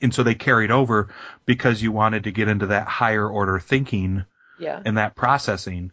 [0.00, 1.12] and so they carried over
[1.44, 4.24] because you wanted to get into that higher order thinking
[4.58, 4.80] Yeah.
[4.84, 5.90] and that processing.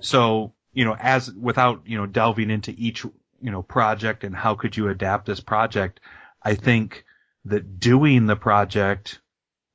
[0.00, 4.54] So, you know, as without, you know, delving into each, you know, project and how
[4.54, 6.00] could you adapt this project,
[6.42, 7.06] I think
[7.46, 9.20] that doing the project,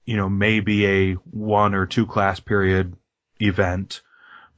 [0.05, 2.95] you know, may be a one or two class period
[3.39, 4.01] event,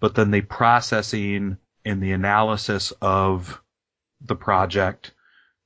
[0.01, 3.61] but then the processing and the analysis of
[4.19, 5.13] the project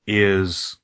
[0.06, 0.76] is,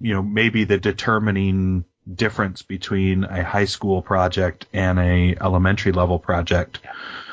[0.00, 6.20] you know, maybe the determining difference between a high school project and a elementary level
[6.20, 6.78] project.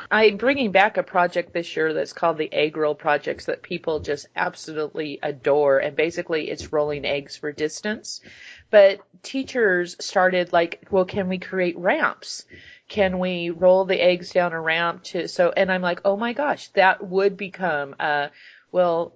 [0.09, 3.99] I'm bringing back a project this year that's called the Egg Roll Projects that people
[3.99, 5.79] just absolutely adore.
[5.79, 8.21] And basically, it's rolling eggs for distance.
[8.69, 12.45] But teachers started like, well, can we create ramps?
[12.87, 15.51] Can we roll the eggs down a ramp to so?
[15.55, 18.29] And I'm like, oh my gosh, that would become uh,
[18.71, 19.13] well,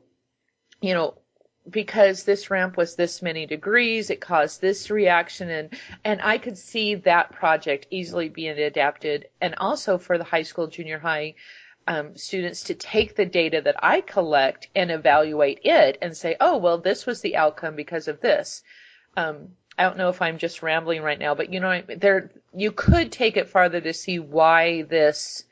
[0.81, 1.15] you know,
[1.69, 5.69] because this ramp was this many degrees, it caused this reaction, and
[6.03, 10.67] and I could see that project easily being adapted, and also for the high school,
[10.67, 11.35] junior high
[11.87, 16.57] um, students to take the data that I collect and evaluate it, and say, oh
[16.57, 18.63] well, this was the outcome because of this.
[19.15, 22.71] Um, I don't know if I'm just rambling right now, but you know, there you
[22.71, 25.43] could take it farther to see why this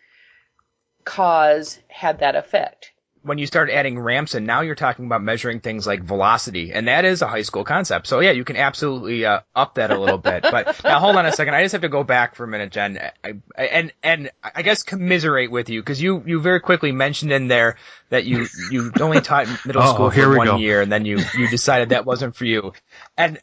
[1.06, 2.92] cause had that effect.
[3.22, 6.88] When you start adding ramps and now you're talking about measuring things like velocity and
[6.88, 8.08] that is a high school concept.
[8.08, 10.44] So yeah you can absolutely uh, up that a little bit.
[10.44, 11.54] But now hold on a second.
[11.56, 13.00] I just have to go back for a minute jen.
[13.24, 17.32] I, I, and and i guess commiserate with you because you you very quickly mentioned
[17.32, 17.76] in there
[18.10, 20.58] that you you only taught middle Uh-oh, school here for one go.
[20.58, 22.74] year and then you you decided that wasn't for you.
[23.18, 23.40] And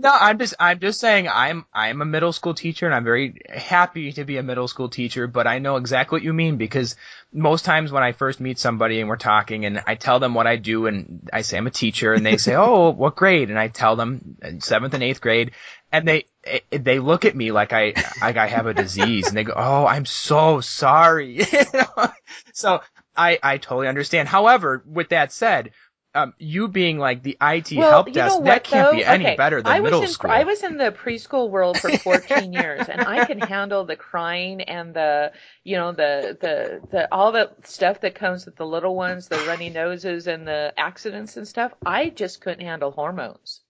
[0.00, 3.42] no, I'm just I'm just saying I'm I'm a middle school teacher and I'm very
[3.48, 6.96] happy to be a middle school teacher, but I know exactly what you mean because
[7.32, 10.46] most times when I first meet somebody and we're talking and I tell them what
[10.46, 13.58] I do and I say I'm a teacher and they say, "Oh, what grade?" and
[13.58, 15.50] I tell them uh, 7th and 8th grade
[15.92, 16.24] and they
[16.70, 19.86] they look at me like I like I have a disease and they go, "Oh,
[19.86, 22.08] I'm so sorry." You know?
[22.54, 22.80] so
[23.14, 24.28] I I totally understand.
[24.28, 25.72] However, with that said,
[26.14, 28.90] um, you being like the IT help you desk, know that can't though?
[28.90, 30.28] be any Okay, better than I was middle in, school.
[30.28, 34.60] I was in the preschool world for 14 years, and I can handle the crying
[34.62, 35.32] and the,
[35.64, 39.40] you know, the the the all the stuff that comes with the little ones, the
[39.40, 41.72] runny noses and the accidents and stuff.
[41.84, 43.62] I just couldn't handle hormones.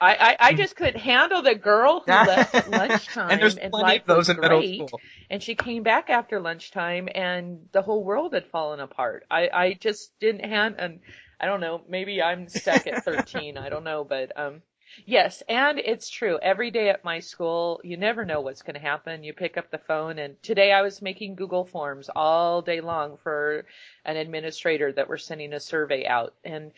[0.00, 3.72] I, I, I just couldn't handle the girl who left at lunchtime and there's and
[3.72, 4.74] plenty life of those was in middle great.
[4.88, 5.00] school.
[5.30, 9.24] and she came back after lunchtime and the whole world had fallen apart.
[9.30, 11.00] I, I just didn't hand and
[11.40, 14.62] I don't know, maybe I'm stuck at 13, I don't know, but um
[15.04, 16.38] yes, and it's true.
[16.40, 19.24] Every day at my school, you never know what's going to happen.
[19.24, 23.16] You pick up the phone and today I was making Google Forms all day long
[23.22, 23.66] for
[24.04, 26.72] an administrator that we're sending a survey out and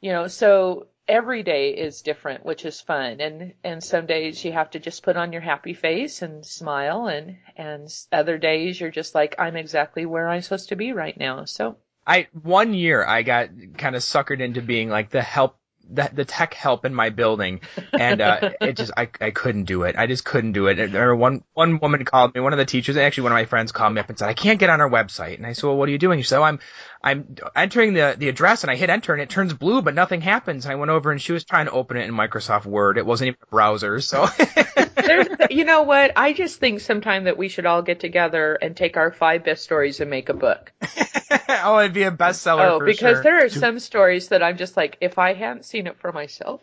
[0.00, 3.20] you know, so every day is different, which is fun.
[3.20, 7.06] And, and some days you have to just put on your happy face and smile.
[7.06, 11.16] And, and other days you're just like, I'm exactly where I'm supposed to be right
[11.16, 11.44] now.
[11.46, 15.57] So I one year I got kind of suckered into being like the help
[15.90, 17.60] the, the tech help in my building
[17.92, 19.96] and uh it just I, I couldn't do it.
[19.96, 20.92] I just couldn't do it.
[20.92, 23.72] There one one woman called me, one of the teachers, actually one of my friends
[23.72, 25.36] called me up and said, I can't get on our website.
[25.36, 26.20] And I said, Well what are you doing?
[26.20, 26.58] She said, oh, I'm
[27.02, 30.20] I'm entering the the address and I hit enter and it turns blue but nothing
[30.20, 30.64] happens.
[30.64, 32.98] And I went over and she was trying to open it in Microsoft Word.
[32.98, 34.26] It wasn't even a browser, so
[34.94, 36.12] there's, you know what?
[36.16, 39.62] I just think sometime that we should all get together and take our five best
[39.62, 40.72] stories and make a book.
[41.48, 43.22] oh it'd be a bestseller Oh, for because sure.
[43.22, 46.60] there are some stories that I'm just like, if I hadn't seen it for myself,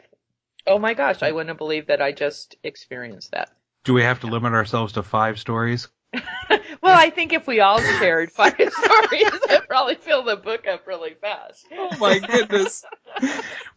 [0.67, 3.49] oh my gosh, I wouldn't have believed that I just experienced that.
[3.83, 5.87] Do we have to limit ourselves to five stories?
[6.81, 10.85] Well, I think if we all shared five stories, I'd probably fill the book up
[10.85, 11.65] really fast.
[11.71, 12.85] Oh my goodness.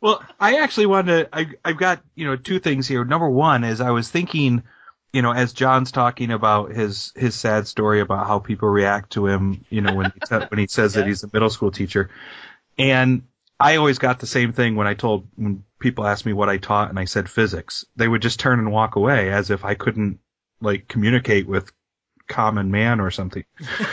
[0.01, 3.03] well, I actually wanted to, I, I've got, you know, two things here.
[3.05, 4.63] Number one is I was thinking
[5.13, 9.27] you know, as John's talking about his his sad story about how people react to
[9.27, 11.03] him, you know, when he when he says yeah.
[11.03, 12.11] that he's a middle school teacher,
[12.79, 13.23] and
[13.59, 16.59] I always got the same thing when I told when people asked me what I
[16.59, 17.85] taught and I said physics.
[17.97, 20.21] They would just turn and walk away as if I couldn't
[20.61, 21.73] like communicate with
[22.29, 23.45] common man or something.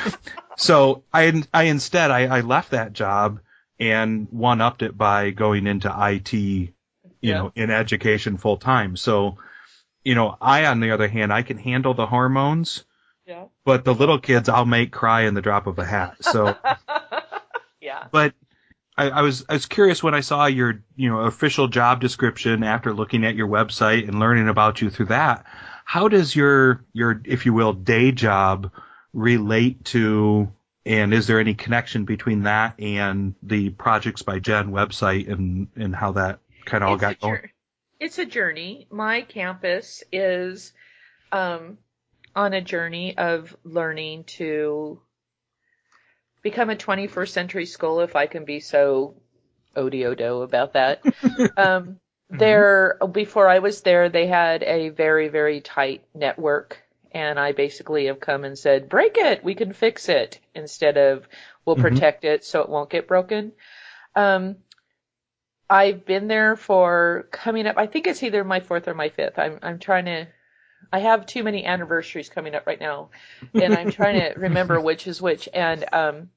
[0.57, 3.39] so I I instead I, I left that job
[3.79, 6.73] and one upped it by going into IT, you
[7.21, 7.37] yeah.
[7.37, 8.95] know, in education full time.
[8.95, 9.37] So,
[10.05, 12.85] you know, I on the other hand I can handle the hormones.
[13.27, 13.45] Yeah.
[13.65, 16.17] But the little kids I'll make cry in the drop of a hat.
[16.21, 16.55] So
[17.85, 18.07] Yeah.
[18.11, 18.33] But
[18.97, 22.63] I, I, was I was curious when I saw your you know official job description
[22.63, 25.45] after looking at your website and learning about you through that.
[25.85, 28.71] How does your your if you will day job
[29.13, 30.51] relate to
[30.83, 35.95] and is there any connection between that and the Projects by Jen website and and
[35.95, 37.49] how that kind of all got going?
[37.99, 38.87] It's a journey.
[38.91, 40.73] My campus is
[41.31, 41.77] um,
[42.35, 44.99] on a journey of learning to
[46.41, 49.15] become a 21st century school if I can be so
[49.75, 51.01] odiodo about that.
[51.05, 51.13] um,
[51.57, 52.37] mm-hmm.
[52.37, 56.81] there, before I was there, they had a very, very tight network.
[57.11, 61.25] And I basically have come and said, break it, we can fix it, instead of
[61.65, 61.83] we'll mm-hmm.
[61.83, 63.53] protect it so it won't get broken.
[64.15, 64.57] Um,
[65.69, 67.77] I've been there for coming up.
[67.77, 69.39] I think it's either my fourth or my fifth.
[69.39, 70.27] I'm I'm trying to.
[70.93, 73.09] I have too many anniversaries coming up right now,
[73.53, 75.49] and I'm trying to remember which is which.
[75.51, 76.29] And um,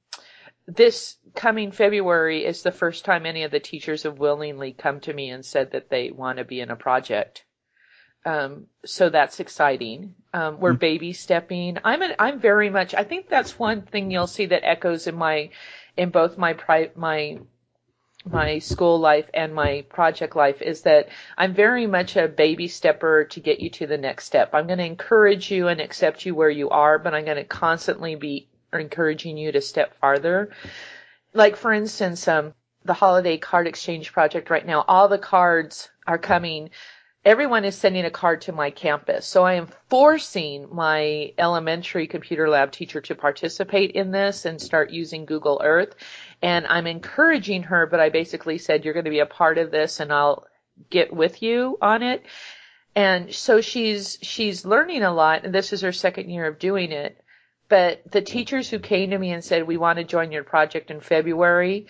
[0.66, 5.12] this coming February is the first time any of the teachers have willingly come to
[5.12, 7.44] me and said that they want to be in a project.
[8.24, 10.14] Um, so that's exciting.
[10.34, 10.78] Um, we're mm-hmm.
[10.78, 11.78] baby stepping.
[11.84, 12.94] I'm an, I'm very much.
[12.94, 15.50] I think that's one thing you'll see that echoes in my,
[15.96, 17.38] in both my pri- my
[18.30, 23.24] my school life and my project life is that I'm very much a baby stepper
[23.24, 24.50] to get you to the next step.
[24.54, 27.44] I'm going to encourage you and accept you where you are, but I'm going to
[27.44, 30.50] constantly be encouraging you to step farther.
[31.34, 36.18] Like for instance, um, the holiday card exchange project right now, all the cards are
[36.18, 36.70] coming.
[37.24, 39.26] Everyone is sending a card to my campus.
[39.26, 44.90] So I am forcing my elementary computer lab teacher to participate in this and start
[44.90, 45.94] using Google Earth.
[46.40, 49.70] And I'm encouraging her, but I basically said, you're going to be a part of
[49.70, 50.46] this and I'll
[50.90, 52.24] get with you on it.
[52.94, 56.92] And so she's, she's learning a lot and this is her second year of doing
[56.92, 57.20] it.
[57.68, 60.90] But the teachers who came to me and said, we want to join your project
[60.90, 61.86] in February,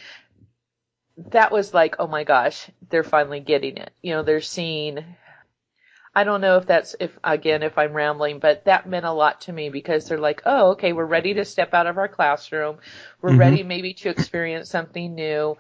[1.31, 3.93] that was like, oh my gosh, they're finally getting it.
[4.03, 5.05] You know, they're seeing,
[6.15, 9.43] I don't know if that's, if, again, if I'm rambling, but that meant a lot
[9.43, 12.79] to me because they're like, oh, okay, we're ready to step out of our classroom.
[13.21, 13.41] We're mm-hmm.
[13.41, 15.59] ready maybe to experience something new.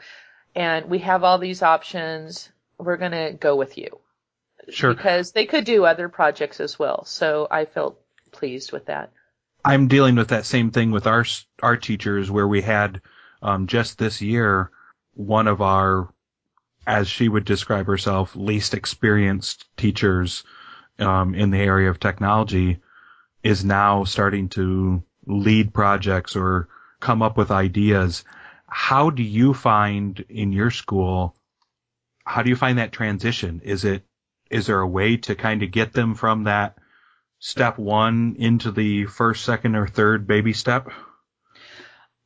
[0.54, 2.48] And we have all these options.
[2.78, 3.98] We're going to go with you.
[4.70, 4.94] Sure.
[4.94, 7.04] Because they could do other projects as well.
[7.04, 9.10] So I felt pleased with that.
[9.64, 11.24] I'm dealing with that same thing with our
[11.62, 13.00] our teachers, where we had
[13.42, 14.70] um, just this year
[15.18, 16.08] one of our,
[16.86, 20.44] as she would describe herself, least experienced teachers
[21.00, 22.78] um, in the area of technology
[23.42, 26.68] is now starting to lead projects or
[27.00, 28.24] come up with ideas.
[28.68, 31.34] How do you find in your school?
[32.24, 33.60] How do you find that transition?
[33.64, 34.04] Is it
[34.50, 36.78] is there a way to kind of get them from that
[37.40, 40.90] step one into the first, second, or third baby step?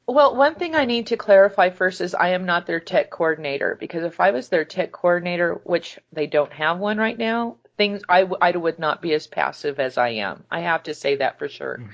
[0.07, 3.77] Well, one thing I need to clarify first is I am not their tech coordinator
[3.79, 8.03] because if I was their tech coordinator, which they don't have one right now, things
[8.09, 10.45] I, w- I would not be as passive as I am.
[10.51, 11.79] I have to say that for sure.
[11.81, 11.91] Mm.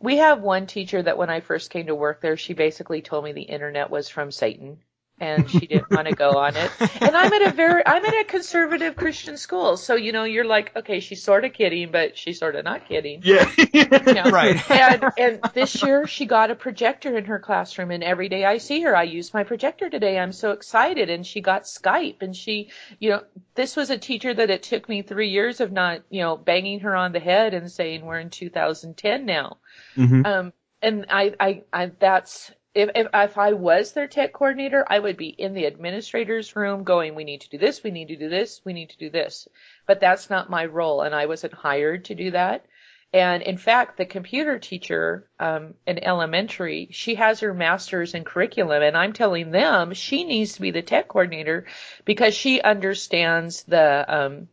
[0.00, 3.24] We have one teacher that when I first came to work there, she basically told
[3.24, 4.78] me the internet was from Satan
[5.20, 6.70] and she didn't want to go on it.
[7.00, 9.76] And I'm at a very, I'm at a conservative Christian school.
[9.76, 12.88] So, you know, you're like, okay, she's sort of kidding, but she's sort of not
[12.88, 13.20] kidding.
[13.24, 13.50] Yeah.
[13.72, 14.24] you know?
[14.38, 14.70] Right.
[14.70, 18.58] And, and this year she got a projector in her classroom and every day I
[18.58, 20.18] see her, I use my projector today.
[20.18, 21.10] I'm so excited.
[21.10, 23.22] And she got Skype and she, you know,
[23.54, 26.80] this was a teacher that it took me three years of not, you know, banging
[26.80, 29.58] her on the head and saying we're in 2010 now.
[29.96, 30.26] Mm-hmm.
[30.26, 30.52] Um,
[30.82, 35.16] and I, I, I, that's, if, if if I was their tech coordinator, I would
[35.16, 37.82] be in the administrator's room going, "We need to do this.
[37.82, 38.60] We need to do this.
[38.64, 39.48] We need to do this."
[39.86, 42.64] But that's not my role, and I wasn't hired to do that.
[43.12, 48.82] And in fact, the computer teacher um, in elementary, she has her master's in curriculum,
[48.82, 51.66] and I'm telling them she needs to be the tech coordinator
[52.04, 54.48] because she understands the um,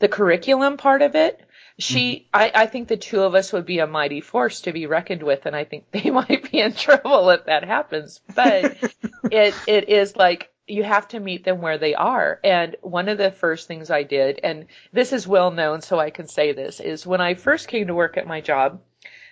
[0.00, 1.40] the curriculum part of it
[1.82, 2.36] she mm-hmm.
[2.42, 5.22] I, I think the two of us would be a mighty force to be reckoned
[5.22, 8.20] with and I think they might be in trouble if that happens.
[8.34, 8.76] But
[9.30, 12.38] it it is like you have to meet them where they are.
[12.44, 16.10] And one of the first things I did, and this is well known, so I
[16.10, 18.80] can say this, is when I first came to work at my job,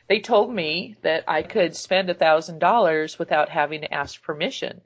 [0.08, 4.80] they told me that I could spend a thousand dollars without having to ask permission.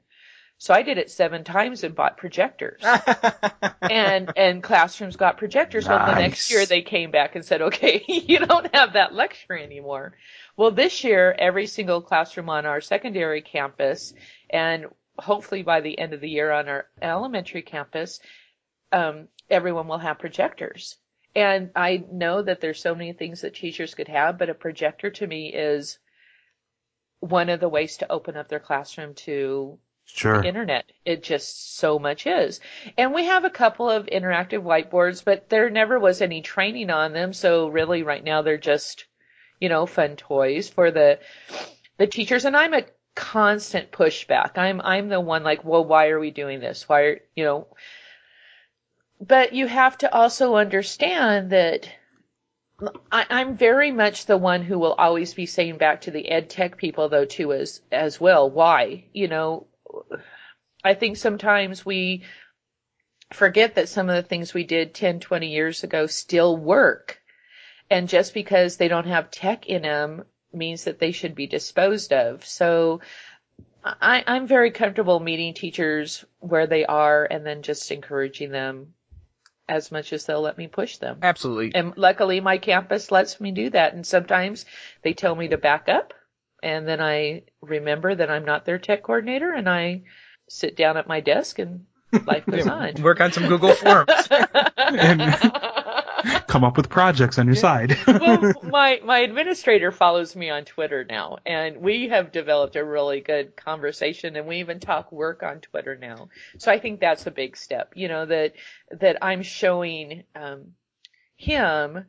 [0.63, 2.81] So I did it seven times and bought projectors.
[3.81, 5.89] and and classrooms got projectors.
[5.89, 9.61] Well, the next year they came back and said, "Okay, you don't have that luxury
[9.61, 10.13] anymore."
[10.55, 14.13] Well, this year every single classroom on our secondary campus
[14.49, 14.85] and
[15.19, 18.21] hopefully by the end of the year on our elementary campus,
[18.93, 20.95] um, everyone will have projectors.
[21.35, 25.09] And I know that there's so many things that teachers could have, but a projector
[25.09, 25.99] to me is
[27.19, 30.43] one of the ways to open up their classroom to Sure.
[30.43, 30.85] internet.
[31.05, 32.59] It just so much is.
[32.97, 37.13] And we have a couple of interactive whiteboards, but there never was any training on
[37.13, 37.33] them.
[37.33, 39.05] So really right now they're just,
[39.59, 41.19] you know, fun toys for the,
[41.97, 42.45] the teachers.
[42.45, 42.85] And I'm a
[43.15, 44.57] constant pushback.
[44.57, 46.87] I'm, I'm the one like, well, why are we doing this?
[46.87, 47.67] Why are, you know,
[49.19, 51.89] but you have to also understand that
[53.11, 56.49] I, I'm very much the one who will always be saying back to the ed
[56.49, 58.49] tech people though too as as well.
[58.49, 59.05] Why?
[59.13, 59.67] You know,
[60.83, 62.23] I think sometimes we
[63.31, 67.19] forget that some of the things we did 10, 20 years ago still work.
[67.89, 72.13] And just because they don't have tech in them means that they should be disposed
[72.13, 72.45] of.
[72.45, 73.01] So
[73.83, 78.93] I, I'm very comfortable meeting teachers where they are and then just encouraging them
[79.67, 81.19] as much as they'll let me push them.
[81.21, 81.71] Absolutely.
[81.73, 83.93] And luckily my campus lets me do that.
[83.93, 84.65] And sometimes
[85.01, 86.13] they tell me to back up
[86.61, 90.03] and then I remember that I'm not their tech coordinator and I
[90.53, 91.85] sit down at my desk and
[92.25, 92.93] life goes on.
[93.01, 94.11] Work on some Google Forms.
[94.85, 95.21] And
[96.47, 97.97] come up with projects on your side.
[98.05, 103.21] well, my my administrator follows me on Twitter now, and we have developed a really
[103.21, 106.29] good conversation, and we even talk work on Twitter now.
[106.59, 107.93] So I think that's a big step.
[107.95, 108.53] You know that
[108.91, 110.73] that I'm showing um,
[111.35, 112.05] him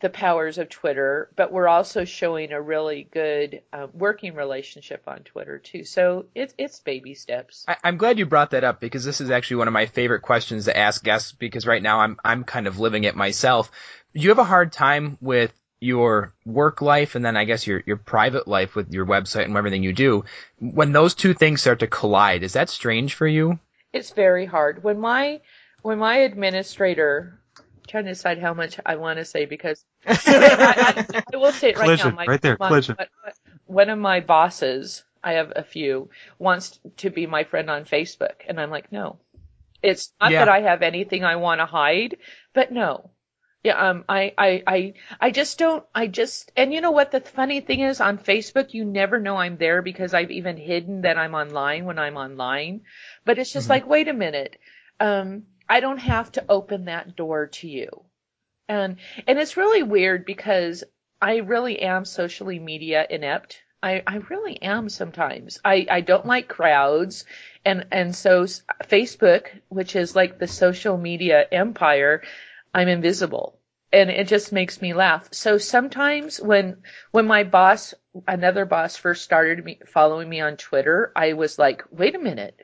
[0.00, 5.20] the powers of Twitter, but we're also showing a really good uh, working relationship on
[5.20, 5.84] Twitter too.
[5.84, 7.64] So it's it's baby steps.
[7.66, 10.22] I, I'm glad you brought that up because this is actually one of my favorite
[10.22, 13.70] questions to ask guests because right now I'm I'm kind of living it myself.
[14.12, 17.96] You have a hard time with your work life and then I guess your your
[17.96, 20.24] private life with your website and everything you do.
[20.58, 23.58] When those two things start to collide, is that strange for you?
[23.92, 24.82] It's very hard.
[24.82, 25.40] When my
[25.82, 27.40] when my administrator
[27.88, 31.70] trying to decide how much I want to say because I, I, I will say
[31.70, 32.16] it right Collision, now.
[32.16, 32.96] My, right there, my- collision.
[33.66, 36.08] One of my bosses, I have a few,
[36.38, 39.18] wants to be my friend on Facebook, and I'm like, no.
[39.82, 40.44] It's not Yeah.
[40.44, 42.16] that I have anything I want to hide,
[42.54, 43.10] but no.
[43.64, 47.20] Yeah, um, I, I, I, I just don't, I just, and you know what the
[47.20, 51.18] funny thing is on Facebook, you never know I'm there because I've even hidden that
[51.18, 52.82] I'm online when I'm online.
[53.24, 54.56] But it's just like, wait a minute.
[55.00, 58.04] Um, I don't have to open that door to you.
[58.68, 58.96] And,
[59.26, 60.84] and it's really weird because
[61.20, 63.62] I really am socially media inept.
[63.82, 65.60] I, I really am sometimes.
[65.64, 67.24] I, I don't like crowds.
[67.64, 68.44] And, and so
[68.84, 72.22] Facebook, which is like the social media empire,
[72.74, 73.58] I'm invisible.
[73.92, 75.28] And it just makes me laugh.
[75.32, 76.78] So sometimes when,
[77.10, 77.94] when my boss,
[78.26, 82.60] another boss first started me, following me on Twitter, I was like, wait a minute.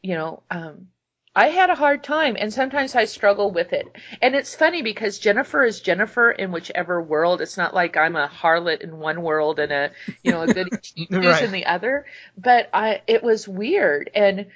[0.00, 0.88] You know, um,
[1.34, 3.86] I had a hard time and sometimes I struggle with it.
[4.22, 7.40] And it's funny because Jennifer is Jennifer in whichever world.
[7.40, 9.90] It's not like I'm a harlot in one world and a,
[10.22, 10.70] you know, a good
[11.10, 11.42] Right.
[11.42, 12.06] in the other.
[12.36, 14.10] But I, it was weird.
[14.14, 14.46] And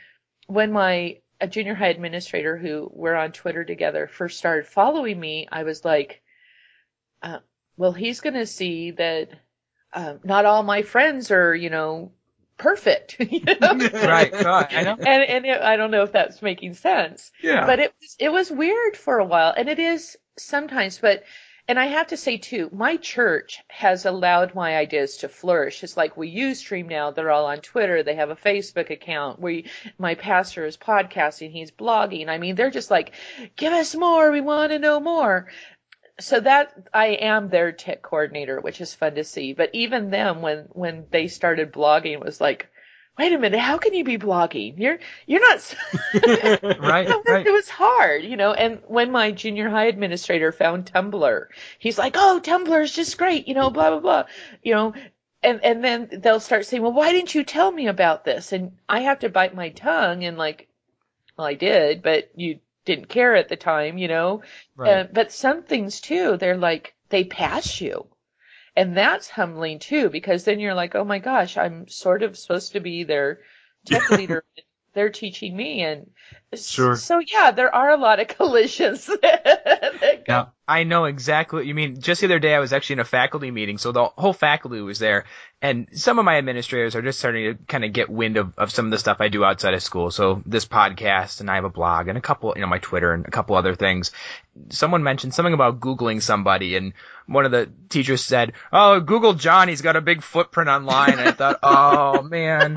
[0.47, 5.49] when my a junior high administrator who we're on Twitter together first started following me,
[5.51, 6.23] I was like,
[7.23, 7.39] uh,
[7.77, 9.31] well, he's going to see that
[9.93, 12.13] um, not all my friends are, you know,
[12.59, 13.17] perfect.
[13.21, 13.89] you know?
[13.93, 14.33] Right.
[14.33, 14.97] No, I know.
[15.09, 17.67] And and it, I don't know if that's making sense, yeah.
[17.67, 20.99] but it was it was weird for a while, and it is sometimes.
[20.99, 21.25] But
[21.69, 25.85] and I have to say too, my church has allowed my ideas to flourish.
[25.85, 28.03] It's like we use Stream now; they're all on Twitter.
[28.03, 29.41] They have a Facebook account.
[29.41, 31.53] We my pastor is podcasting.
[31.53, 32.29] He's blogging.
[32.29, 33.13] I mean, they're just like,
[33.57, 34.31] give us more.
[34.31, 35.49] We want to know more
[36.21, 39.53] so that I am their tech coordinator, which is fun to see.
[39.53, 42.69] But even them, when when they started blogging, it was like,
[43.19, 44.75] wait a minute, how can you be blogging?
[44.79, 45.75] You're you're not.
[46.81, 47.09] Right.
[47.27, 47.47] Right.
[47.47, 48.53] It was hard, you know.
[48.53, 51.47] And when my junior high administrator found Tumblr,
[51.79, 54.25] he's like, oh, Tumblr is just great, you know, blah blah blah,
[54.63, 54.95] you know.
[55.43, 58.53] And and then they'll start saying, well, why didn't you tell me about this?
[58.53, 60.69] And I have to bite my tongue and like,
[61.37, 62.59] well, I did, but you
[62.89, 64.43] didn't care at the time, you know.
[64.75, 64.91] Right.
[64.91, 68.07] Uh, but some things too, they're like they pass you,
[68.75, 72.73] and that's humbling too because then you're like, oh my gosh, I'm sort of supposed
[72.73, 73.41] to be their
[73.87, 74.45] tech leader.
[74.95, 76.11] they're teaching me and
[76.55, 76.97] Sure.
[76.97, 81.67] so yeah there are a lot of collisions that go Now, I know exactly what
[81.67, 81.99] you mean.
[81.99, 84.83] Just the other day, I was actually in a faculty meeting, so the whole faculty
[84.83, 85.25] was there,
[85.63, 88.71] and some of my administrators are just starting to kind of get wind of, of
[88.71, 90.11] some of the stuff I do outside of school.
[90.11, 93.15] So this podcast, and I have a blog, and a couple, you know, my Twitter,
[93.15, 94.13] and a couple other things.
[94.69, 96.93] Someone mentioned something about Googling somebody, and
[97.27, 99.69] one of the teachers said, "Oh, Google John.
[99.69, 102.77] He's got a big footprint online." And I thought, "Oh man."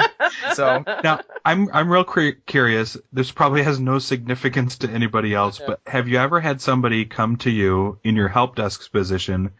[0.53, 2.95] So now I'm I'm real cur- curious.
[3.11, 7.37] This probably has no significance to anybody else, but have you ever had somebody come
[7.37, 9.51] to you in your help desk position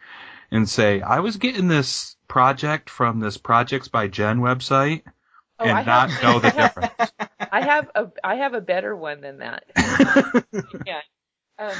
[0.51, 5.03] and say, "I was getting this project from this Projects by Jen website,"
[5.59, 6.49] Oh, and I not have- know the
[6.89, 7.11] difference?
[7.51, 9.63] I have a I have a better one than that.
[10.85, 11.01] yeah.
[11.59, 11.75] Um,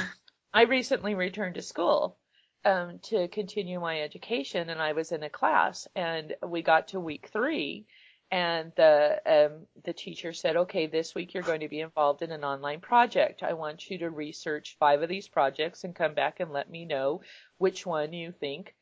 [0.54, 2.18] I recently returned to school
[2.64, 7.00] um, to continue my education, and I was in a class, and we got to
[7.00, 7.86] week three,
[8.32, 12.32] and the um, the teacher said, "Okay, this week you're going to be involved in
[12.32, 13.42] an online project.
[13.42, 16.86] I want you to research five of these projects and come back and let me
[16.86, 17.20] know
[17.58, 18.74] which one you think."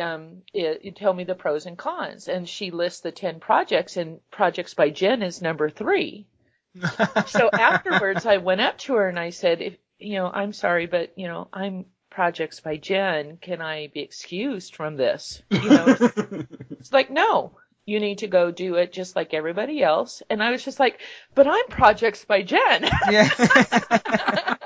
[0.00, 3.96] Um, it, you tell me the pros and cons, and she lists the ten projects,
[3.96, 6.26] and projects by Jen is number three
[7.26, 10.86] so afterwards I went up to her and I said, if, you know, I'm sorry,
[10.86, 13.38] but, you know, I'm projects by Jen.
[13.40, 15.42] Can I be excused from this?
[15.50, 17.56] You know, it's, it's like, no,
[17.86, 20.22] you need to go do it just like everybody else.
[20.30, 21.00] And I was just like,
[21.34, 22.88] but I'm projects by Jen.
[23.10, 23.28] yeah.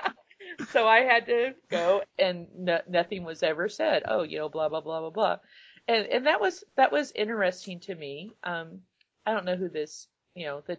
[0.70, 4.02] so I had to go and no, nothing was ever said.
[4.06, 5.36] Oh, you know, blah, blah, blah, blah, blah.
[5.88, 8.32] And, and that was, that was interesting to me.
[8.44, 8.80] Um,
[9.26, 10.78] I don't know who this, you know, the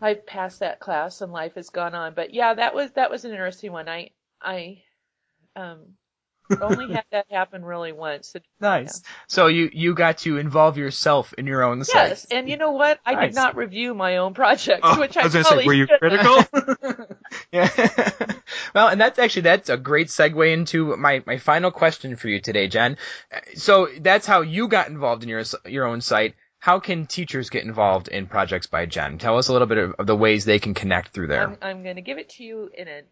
[0.00, 2.14] I've passed that class and life has gone on.
[2.14, 3.88] But yeah, that was that was an interesting one.
[3.88, 4.82] I I
[5.56, 5.94] um
[6.60, 8.34] only had that happen really once.
[8.60, 9.02] Nice.
[9.28, 12.08] So you you got to involve yourself in your own site.
[12.08, 12.98] Yes, and you know what?
[13.06, 13.28] I Nice.
[13.28, 15.74] did not review my own projects, Oh, which I I, was gonna probably say, were
[15.74, 17.06] you critical?
[17.52, 17.68] yeah.
[18.74, 22.40] well, and that's actually that's a great segue into my my final question for you
[22.40, 22.96] today, Jen.
[23.54, 26.34] So that's how you got involved in your your own site.
[26.60, 29.18] How can teachers get involved in projects by Jen?
[29.18, 31.46] Tell us a little bit of, of the ways they can connect through there.
[31.46, 33.02] I'm, I'm going to give it to you in a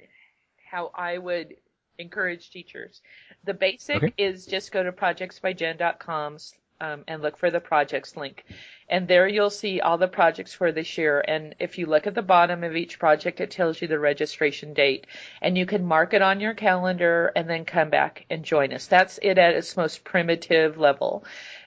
[0.69, 1.55] how I would
[1.99, 3.01] encourage teachers.
[3.45, 4.13] The basic Okay.
[4.19, 6.39] is just go to projectsbyjen.com
[6.81, 8.45] um, and look for the projects link.
[8.89, 11.25] And there you'll see all the projects for this year.
[11.27, 14.75] And if you look at the bottom of each project, it tells you the registration
[14.75, 15.07] date.
[15.43, 18.87] And you can mark it on your calendar and then come back and join us.
[18.87, 21.25] That's it at its most primitive level.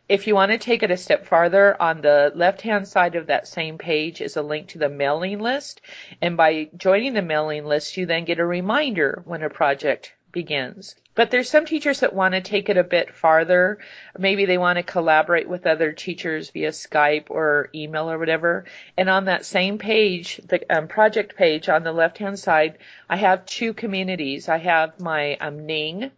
[0.07, 3.27] If you want to take it a step farther, on the left hand side of
[3.27, 5.81] that same page is a link to the mailing list.
[6.21, 10.95] And by joining the mailing list, you then get a reminder when a project begins.
[11.15, 13.79] But there's some teachers that want to take it a bit farther.
[14.17, 18.65] Maybe they want to collaborate with other teachers via Skype or email or whatever.
[18.95, 22.77] And on that same page, the um, project page on the left hand side,
[23.09, 24.47] I have two communities.
[24.47, 26.11] I have my um, Ning,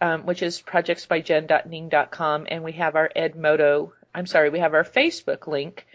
[0.00, 5.46] um, which is projectsbyjen.ning.com, and we have our Edmodo, I'm sorry, we have our Facebook
[5.46, 5.86] link.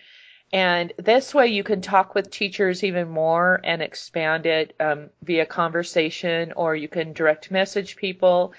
[0.54, 5.46] And this way you can talk with teachers even more and expand it um, via
[5.46, 8.54] conversation, or you can direct message people.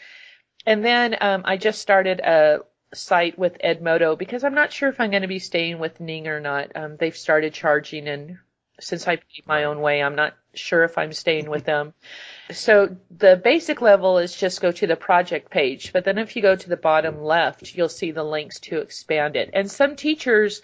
[0.67, 2.61] And then um, I just started a
[2.93, 6.29] site with Edmodo because I'm not sure if I'm going to be staying with Ning
[6.29, 6.73] or not.
[6.75, 8.39] Um, they've started charging, and
[8.81, 11.95] since I paid my own way, I'm not sure if I'm staying with them.
[12.51, 16.43] So the basic level is just go to the project page, but then if you
[16.43, 19.51] go to the bottom left, you'll see the links to expand it.
[19.53, 20.63] And some teachers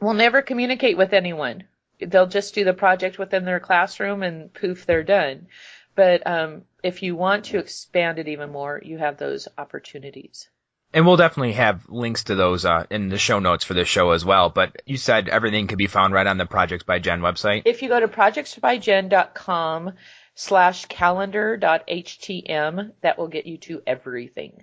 [0.00, 1.64] will never communicate with anyone.
[2.00, 5.48] They'll just do the project within their classroom and poof, they're done.
[5.94, 10.50] But um, if you want to expand it even more, you have those opportunities.
[10.92, 14.12] And we'll definitely have links to those uh, in the show notes for this show
[14.12, 14.50] as well.
[14.50, 17.62] But you said everything can be found right on the Projects by Jen website.
[17.64, 19.92] If you go to projectsbyjen.com
[20.34, 24.62] slash calendar.htm, that will get you to everything.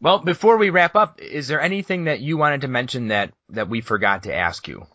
[0.00, 3.68] Well, before we wrap up, is there anything that you wanted to mention that that
[3.68, 4.86] we forgot to ask you?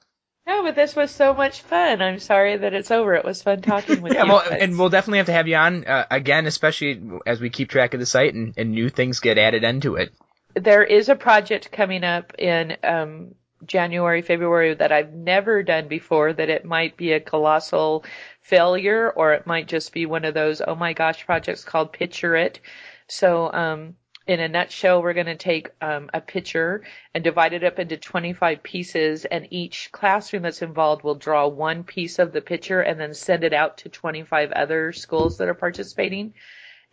[0.46, 2.02] No, but this was so much fun.
[2.02, 3.14] I'm sorry that it's over.
[3.14, 4.30] It was fun talking with Yeah, you.
[4.32, 4.60] well, guys.
[4.62, 7.94] and we'll definitely have to have you on uh, again, especially as we keep track
[7.94, 10.12] of the site and, and new things get added into it.
[10.56, 13.36] there is a project coming up in um,
[13.66, 16.34] January, February that I've never done before.
[16.34, 18.04] That it might be a colossal
[18.42, 22.36] failure, or it might just be one of those oh my gosh projects called Picture
[22.36, 22.60] It.
[23.08, 23.96] So, um,
[24.30, 26.84] in a nutshell, we're going to take um, a picture
[27.16, 31.84] and divide it up into 25 pieces, and each classroom that's involved will draw one
[31.84, 35.56] piece of the picture and then send it out to 25 other schools that are
[35.56, 36.36] participating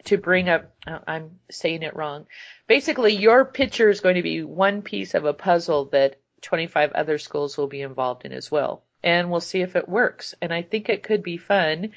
[0.05, 0.75] to bring up.
[0.87, 2.27] oh, I'm saying it wrong
[2.67, 7.19] basically your picture is going to be one piece of a puzzle that 25 other
[7.19, 8.83] schools will be involved in as well.
[9.03, 10.35] and we'll see if it works.
[10.41, 11.93] And I think it could be fun.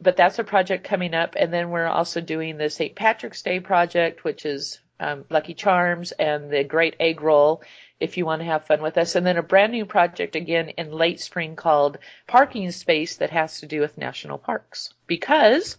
[0.00, 1.34] But that's a project coming up.
[1.36, 2.94] And then we're also doing the St.
[2.94, 7.62] Patrick's Day project, which is um, Lucky Charms and the Great Egg Roll
[8.00, 9.16] if you want to have fun with us.
[9.16, 13.60] And then a brand new project again in late spring called Parking Space that has
[13.60, 15.76] to do with national parks because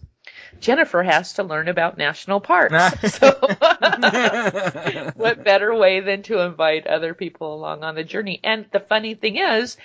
[0.60, 2.74] Jennifer has to learn about national parks.
[3.14, 3.30] so
[5.16, 8.40] what better way than to invite other people along on the journey?
[8.44, 9.76] And the funny thing is,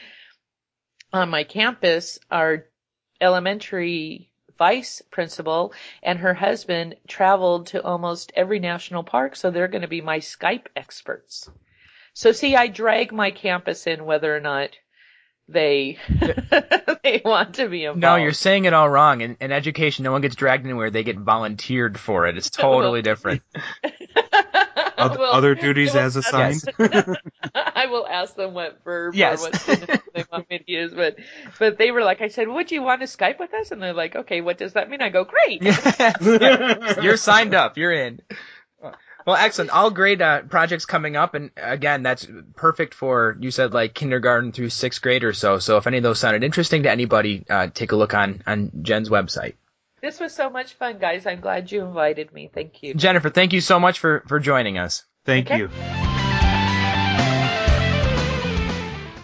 [1.13, 2.65] on my campus, our
[3.21, 9.81] elementary vice principal and her husband traveled to almost every national park, so they're going
[9.81, 11.49] to be my Skype experts.
[12.13, 14.69] So see, I drag my campus in whether or not
[15.47, 15.99] they
[17.03, 17.99] they want to be involved.
[17.99, 19.21] No, you're saying it all wrong.
[19.21, 22.37] In, in education, no one gets dragged anywhere; they get volunteered for it.
[22.37, 23.41] It's totally different.
[25.05, 26.63] Other, Well, other duties as assigned.
[27.55, 29.41] I will ask them what verb Yes.
[29.45, 31.17] or what they want me to use, but
[31.59, 33.71] but they were like, I said, would you want to Skype with us?
[33.71, 35.01] And they're like, okay, what does that mean?
[35.01, 35.61] I go, great.
[35.63, 36.99] Yeah.
[37.01, 37.77] You're signed up.
[37.77, 38.21] You're in.
[39.25, 39.71] Well, excellent.
[39.71, 44.51] All great uh, projects coming up, and again, that's perfect for you said like kindergarten
[44.51, 45.57] through sixth grade or so.
[45.57, 48.71] So if any of those sounded interesting to anybody, uh, take a look on on
[48.83, 49.55] Jen's website.
[50.05, 51.25] This was so much fun, guys.
[51.25, 52.47] I'm glad you invited me.
[52.53, 52.93] Thank you.
[52.93, 55.03] Jennifer, thank you so much for for joining us.
[55.25, 55.57] Thank Okay.
[55.57, 55.69] you.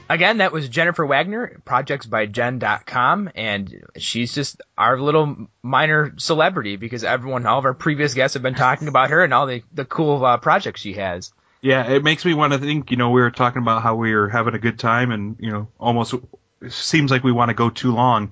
[0.09, 7.45] Again, that was Jennifer Wagner, projectsbyjen.com, and she's just our little minor celebrity because everyone,
[7.45, 10.25] all of our previous guests have been talking about her and all the, the cool
[10.25, 11.31] uh, projects she has.
[11.61, 12.89] Yeah, it makes me want to think.
[12.89, 15.51] You know, we were talking about how we were having a good time, and you
[15.51, 16.15] know, almost
[16.69, 18.31] seems like we want to go too long.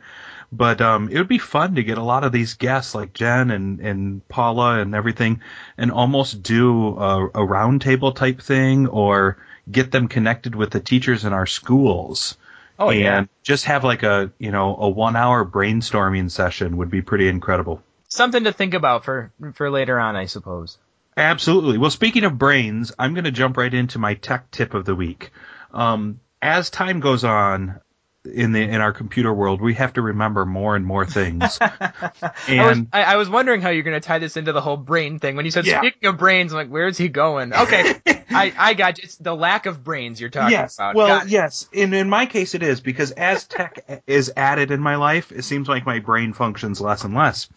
[0.51, 3.51] But um, it would be fun to get a lot of these guests like Jen
[3.51, 5.41] and and Paula and everything,
[5.77, 9.37] and almost do a, a roundtable type thing, or
[9.71, 12.35] get them connected with the teachers in our schools.
[12.79, 13.25] Oh, and yeah.
[13.43, 17.83] just have like a you know a one hour brainstorming session would be pretty incredible.
[18.07, 20.79] Something to think about for, for later on, I suppose.
[21.15, 21.77] Absolutely.
[21.77, 24.95] Well, speaking of brains, I'm going to jump right into my tech tip of the
[24.95, 25.31] week.
[25.71, 27.81] Um, as time goes on
[28.25, 31.57] in the in our computer world, we have to remember more and more things.
[31.61, 32.11] I
[32.47, 34.77] was, and I, I was wondering how you're going to tie this into the whole
[34.77, 35.35] brain thing.
[35.35, 35.79] When you said Yeah.
[35.79, 37.53] speaking of brains, I'm like, where's he going?
[37.53, 37.95] Okay,
[38.29, 39.03] I, I got you.
[39.05, 40.95] It's the lack of brains you're talking yes, about.
[40.95, 41.69] well, yes.
[41.71, 45.43] In in my case, it is because as tech is added in my life, it
[45.43, 47.49] seems like my brain functions less and less.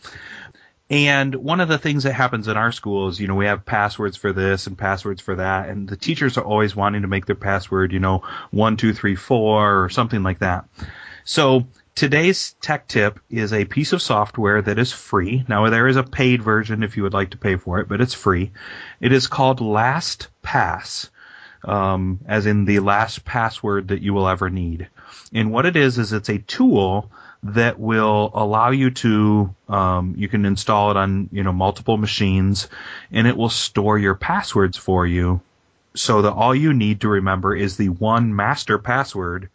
[0.93, 3.64] And one of the things that happens in our school is, you know, we have
[3.64, 7.24] passwords for this and passwords for that, and the teachers are always wanting to make
[7.24, 10.66] their password, you know, one, two, three, four, or something like that.
[11.24, 15.47] So today's tech tip is a piece of software that is free.
[15.49, 18.03] Now there is a paid version if you would like to pay for it, but
[18.03, 18.53] it's free.
[19.01, 21.09] It is called LastPass,
[21.64, 24.88] um, as in the last password that you will ever need.
[25.32, 27.11] And what it is is it's a tool
[27.43, 32.68] that will allow you to um, you can install it on you know multiple machines,
[33.11, 35.40] and it will store your passwords for you,
[35.95, 39.49] so that all you need to remember is the one master password,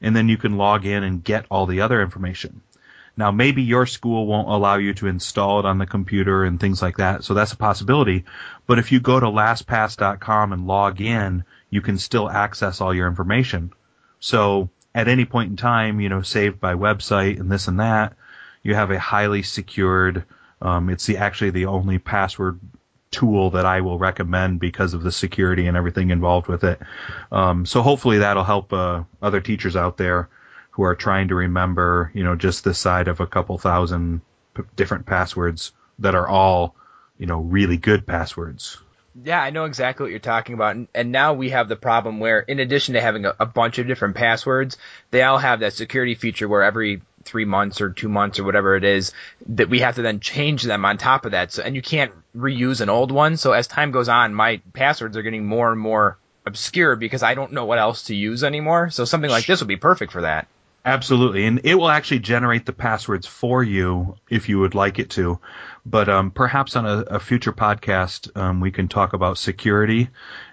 [0.00, 2.60] and then you can log in and get all the other information.
[3.16, 6.80] Now, maybe your school won't allow you to install it on the computer and things
[6.80, 8.24] like that, so that's a possibility.
[8.66, 13.08] But if you go to lastpass.com and log in, you can still access all your
[13.08, 13.72] information.
[14.20, 18.14] So at any point in time, you know, saved by website and this and that,
[18.64, 20.24] you have a highly secured.
[20.60, 22.58] Um, it's the actually the only password
[23.12, 26.80] tool that I will recommend because of the security and everything involved with it.
[27.30, 30.28] Um, so hopefully that'll help uh, other teachers out there
[30.72, 34.20] who are trying to remember, you know, just this side of a couple thousand
[34.54, 35.70] p- different passwords
[36.00, 36.74] that are all,
[37.18, 38.78] you know, really good passwords.
[39.24, 40.76] Yeah, I know exactly what you're talking about.
[40.76, 43.78] And, and now we have the problem where, in addition to having a, a bunch
[43.78, 44.76] of different passwords,
[45.10, 48.76] they all have that security feature where every three months or two months or whatever
[48.76, 49.12] it is,
[49.46, 51.52] that we have to then change them on top of that.
[51.52, 53.36] So, and you can't reuse an old one.
[53.36, 56.16] So as time goes on, my passwords are getting more and more
[56.46, 58.90] obscure because I don't know what else to use anymore.
[58.90, 60.46] So something like this would be perfect for that.
[60.88, 65.10] Absolutely, and it will actually generate the passwords for you if you would like it
[65.10, 65.38] to.
[65.84, 70.08] But um, perhaps on a, a future podcast, um, we can talk about security,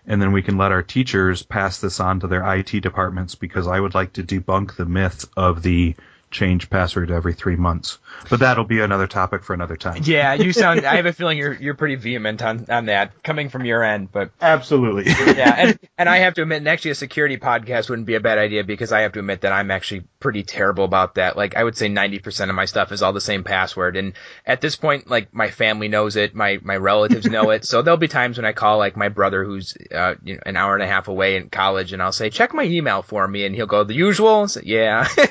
[0.05, 3.65] and then we can let our teachers pass this on to their IT departments because
[3.65, 5.95] I would like to debunk the myth of the
[6.35, 7.97] change password every three months.
[8.29, 10.01] But that'll be another topic for another time.
[10.03, 10.85] Yeah, you sound.
[10.85, 14.11] I have a feeling you're you're pretty vehement on on that coming from your end,
[14.11, 15.05] but Absolutely.
[15.35, 18.19] yeah, and and I have to admit, and actually a security podcast wouldn't be a
[18.19, 21.37] bad idea because I have to admit that I'm actually pretty terrible about that.
[21.37, 24.13] Like I would say 90% of my stuff is all the same password, and
[24.45, 27.97] at this point, like my family knows it, my my relatives know it, so there'll
[27.97, 30.83] be times when I call like my brother who's uh, you know, an hour and
[30.83, 33.67] a half away in college, and I'll say check my email for me, and he'll
[33.67, 34.35] go the usual.
[34.63, 35.23] Yeah, So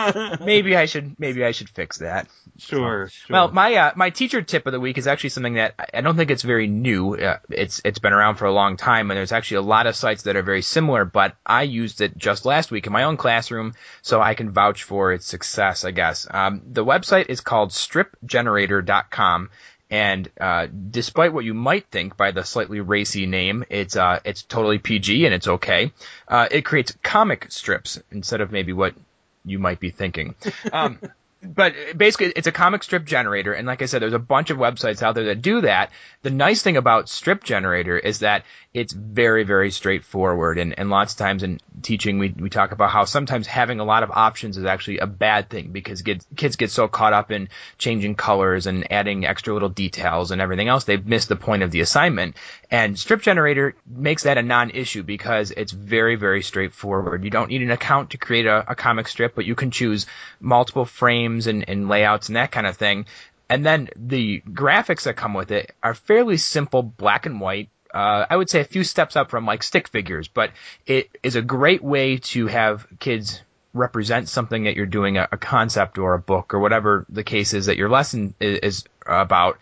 [0.40, 2.28] maybe I should maybe I should fix that.
[2.58, 3.34] sure, sure.
[3.34, 6.00] Well, my uh, my teacher tip of the week is actually something that I- I
[6.02, 7.14] don't think it's very new.
[7.16, 9.94] Uh, it's it's been around for a long time, and there's actually a lot of
[9.96, 11.04] sites that are very similar.
[11.04, 14.82] But I used it just last week in my own classroom, so I can vouch
[14.84, 15.84] for its success.
[15.84, 19.50] I guess um, the website is called StripGenerator.com.
[19.92, 24.44] And uh, despite what you might think by the slightly racy name, it's uh, it's
[24.44, 25.90] totally PG and it's okay.
[26.28, 28.94] Uh, it creates comic strips instead of maybe what
[29.44, 30.34] you might be thinking.
[30.72, 31.00] Um,
[31.42, 34.58] but basically, it's a comic strip generator, and like I said, there's a bunch of
[34.58, 35.90] websites out there that do that.
[36.22, 41.14] The nice thing about Strip Generator is that it's very, very straightforward, and, and lots
[41.14, 44.58] of times in teaching, we, we talk about how sometimes having a lot of options
[44.58, 48.66] is actually a bad thing because kids, kids get so caught up in changing colors
[48.66, 52.36] and adding extra little details and everything else, they miss the point of the assignment.
[52.70, 57.24] And Strip Generator makes that a non-issue because it's very, very straightforward.
[57.24, 60.06] You don't need an account to create a, a comic strip, but you can choose
[60.38, 63.06] multiple frames and, and layouts and that kind of thing.
[63.48, 67.68] And then the graphics that come with it are fairly simple, black and white.
[67.92, 70.52] Uh, I would say a few steps up from like stick figures, but
[70.86, 73.42] it is a great way to have kids
[73.74, 77.54] represent something that you're doing, a, a concept or a book or whatever the case
[77.54, 79.58] is that your lesson is, is about.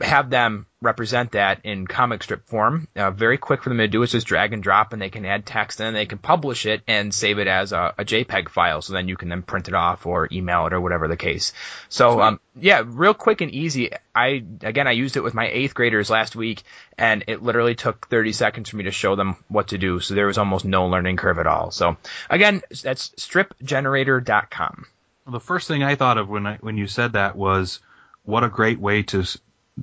[0.00, 2.86] Have them represent that in comic strip form.
[2.94, 4.02] Uh, very quick for them to do.
[4.02, 6.66] is just drag and drop, and they can add text, and then they can publish
[6.66, 8.80] it and save it as a, a JPEG file.
[8.80, 11.52] So then you can then print it off or email it or whatever the case.
[11.88, 13.90] So um, yeah, real quick and easy.
[14.14, 16.62] I again, I used it with my eighth graders last week,
[16.96, 20.00] and it literally took 30 seconds for me to show them what to do.
[20.00, 21.70] So there was almost no learning curve at all.
[21.70, 21.96] So
[22.30, 24.86] again, that's stripgenerator.com.
[25.26, 27.80] Well, the first thing I thought of when I, when you said that was,
[28.24, 29.24] what a great way to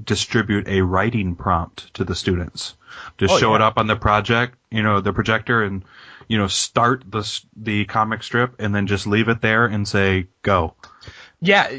[0.04, 2.76] distribute a writing prompt to the students.
[3.18, 5.84] Just Oh, show it up on the project, you know, the projector, and
[6.28, 10.28] you know, start the the comic strip, and then just leave it there and say
[10.42, 10.74] go.
[11.42, 11.70] Yeah,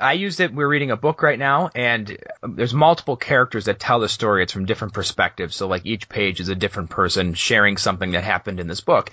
[0.00, 0.52] I used it.
[0.52, 4.42] We're reading a book right now, and there's multiple characters that tell the story.
[4.42, 5.56] It's from different perspectives.
[5.56, 9.10] So, like, each page is a different person sharing something that happened in this book.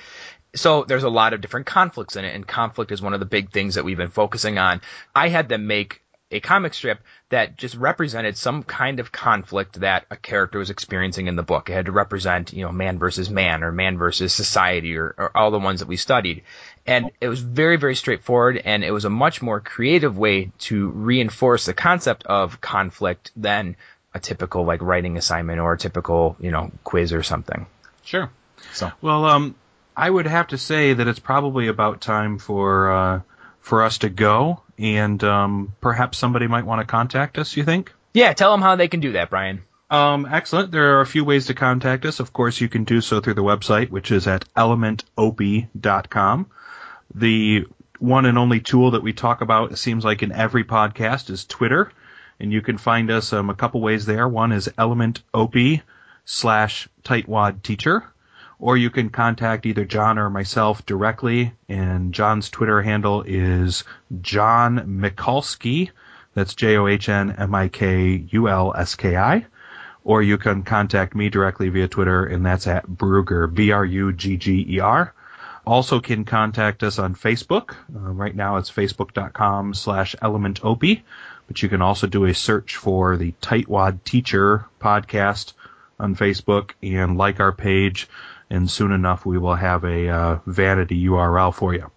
[0.55, 3.25] So, there's a lot of different conflicts in it, and conflict is one of the
[3.25, 4.81] big things that we've been focusing on.
[5.15, 6.01] I had them make
[6.32, 6.99] a comic strip
[7.30, 11.69] that just represented some kind of conflict that a character was experiencing in the book.
[11.69, 15.38] It had to represent, you know, man versus man or man versus society or, or
[15.38, 16.43] all the ones that we studied.
[16.88, 20.89] And it was very, very straightforward and it was a much more creative way to
[20.89, 23.76] reinforce the concept of conflict than
[24.13, 27.67] a typical like writing assignment or a typical, you know, quiz or something.
[28.03, 28.32] Sure.
[28.73, 29.55] So Well, um,
[29.95, 33.21] I would have to say that it's probably about time for uh,
[33.66, 37.57] for us to go, and um, perhaps somebody might want to contact us.
[37.57, 37.91] You think?
[38.13, 39.63] yeah, tell them how they can do that, Brian.
[39.89, 40.72] Um, excellent.
[40.72, 42.20] There are a few ways to contact us.
[42.20, 46.45] Of course, you can do so through the website, which is at elementop.com.
[47.16, 47.66] The
[47.97, 51.43] one and only tool that we talk about, it seems like in every podcast, is
[51.45, 51.91] Twitter.
[52.39, 54.28] And you can find us um, a couple ways there.
[54.28, 55.82] One is elementop
[56.24, 58.03] slash tightwad teacher.
[58.59, 61.53] Or you can contact either John or myself directly.
[61.67, 63.83] And John's Twitter handle is
[64.21, 65.91] John Mikulski.
[66.33, 69.45] That's J O H N M I K U L S K I
[70.05, 75.13] or you can contact me directly via Twitter, and that's at Brugger, B-R-U-G-G-E-R.
[75.65, 77.71] Also can contact us on Facebook.
[77.93, 81.01] Uh, right now it's facebook.com slash elementop,
[81.47, 85.53] but you can also do a search for the Tightwad Teacher podcast
[85.99, 88.07] on Facebook and like our page,
[88.49, 91.91] and soon enough we will have a uh, vanity URL for you.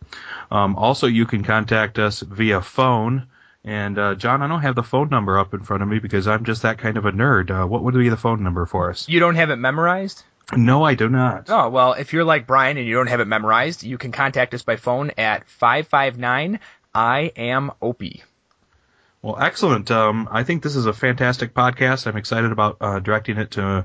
[0.51, 3.27] Um, also, you can contact us via phone.
[3.65, 6.27] And uh, John, I don't have the phone number up in front of me because
[6.27, 7.51] I'm just that kind of a nerd.
[7.51, 9.09] Uh, what would be the phone number for us?
[9.09, 10.25] You don't have it memorized?
[10.57, 11.51] No, I do not.
[11.51, 14.55] Oh, well, if you're like Brian and you don't have it memorized, you can contact
[14.55, 16.61] us by phone at 559
[16.95, 18.23] I am Opie.
[19.21, 19.91] Well, excellent.
[19.91, 22.07] Um, I think this is a fantastic podcast.
[22.07, 23.85] I'm excited about uh, directing it to,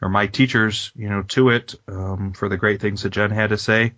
[0.00, 3.50] or my teachers, you know, to it um, for the great things that Jen had
[3.50, 3.94] to say.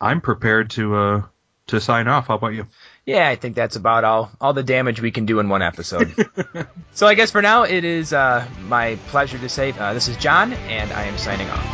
[0.00, 1.22] I'm prepared to uh,
[1.68, 2.26] to sign off.
[2.28, 2.66] How about you?
[3.06, 6.14] Yeah, I think that's about all all the damage we can do in one episode.
[6.92, 10.16] so I guess for now it is uh, my pleasure to say uh, this is
[10.16, 11.66] John and I am signing off.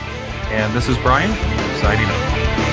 [0.50, 1.30] And this is Brian
[1.80, 2.69] signing off.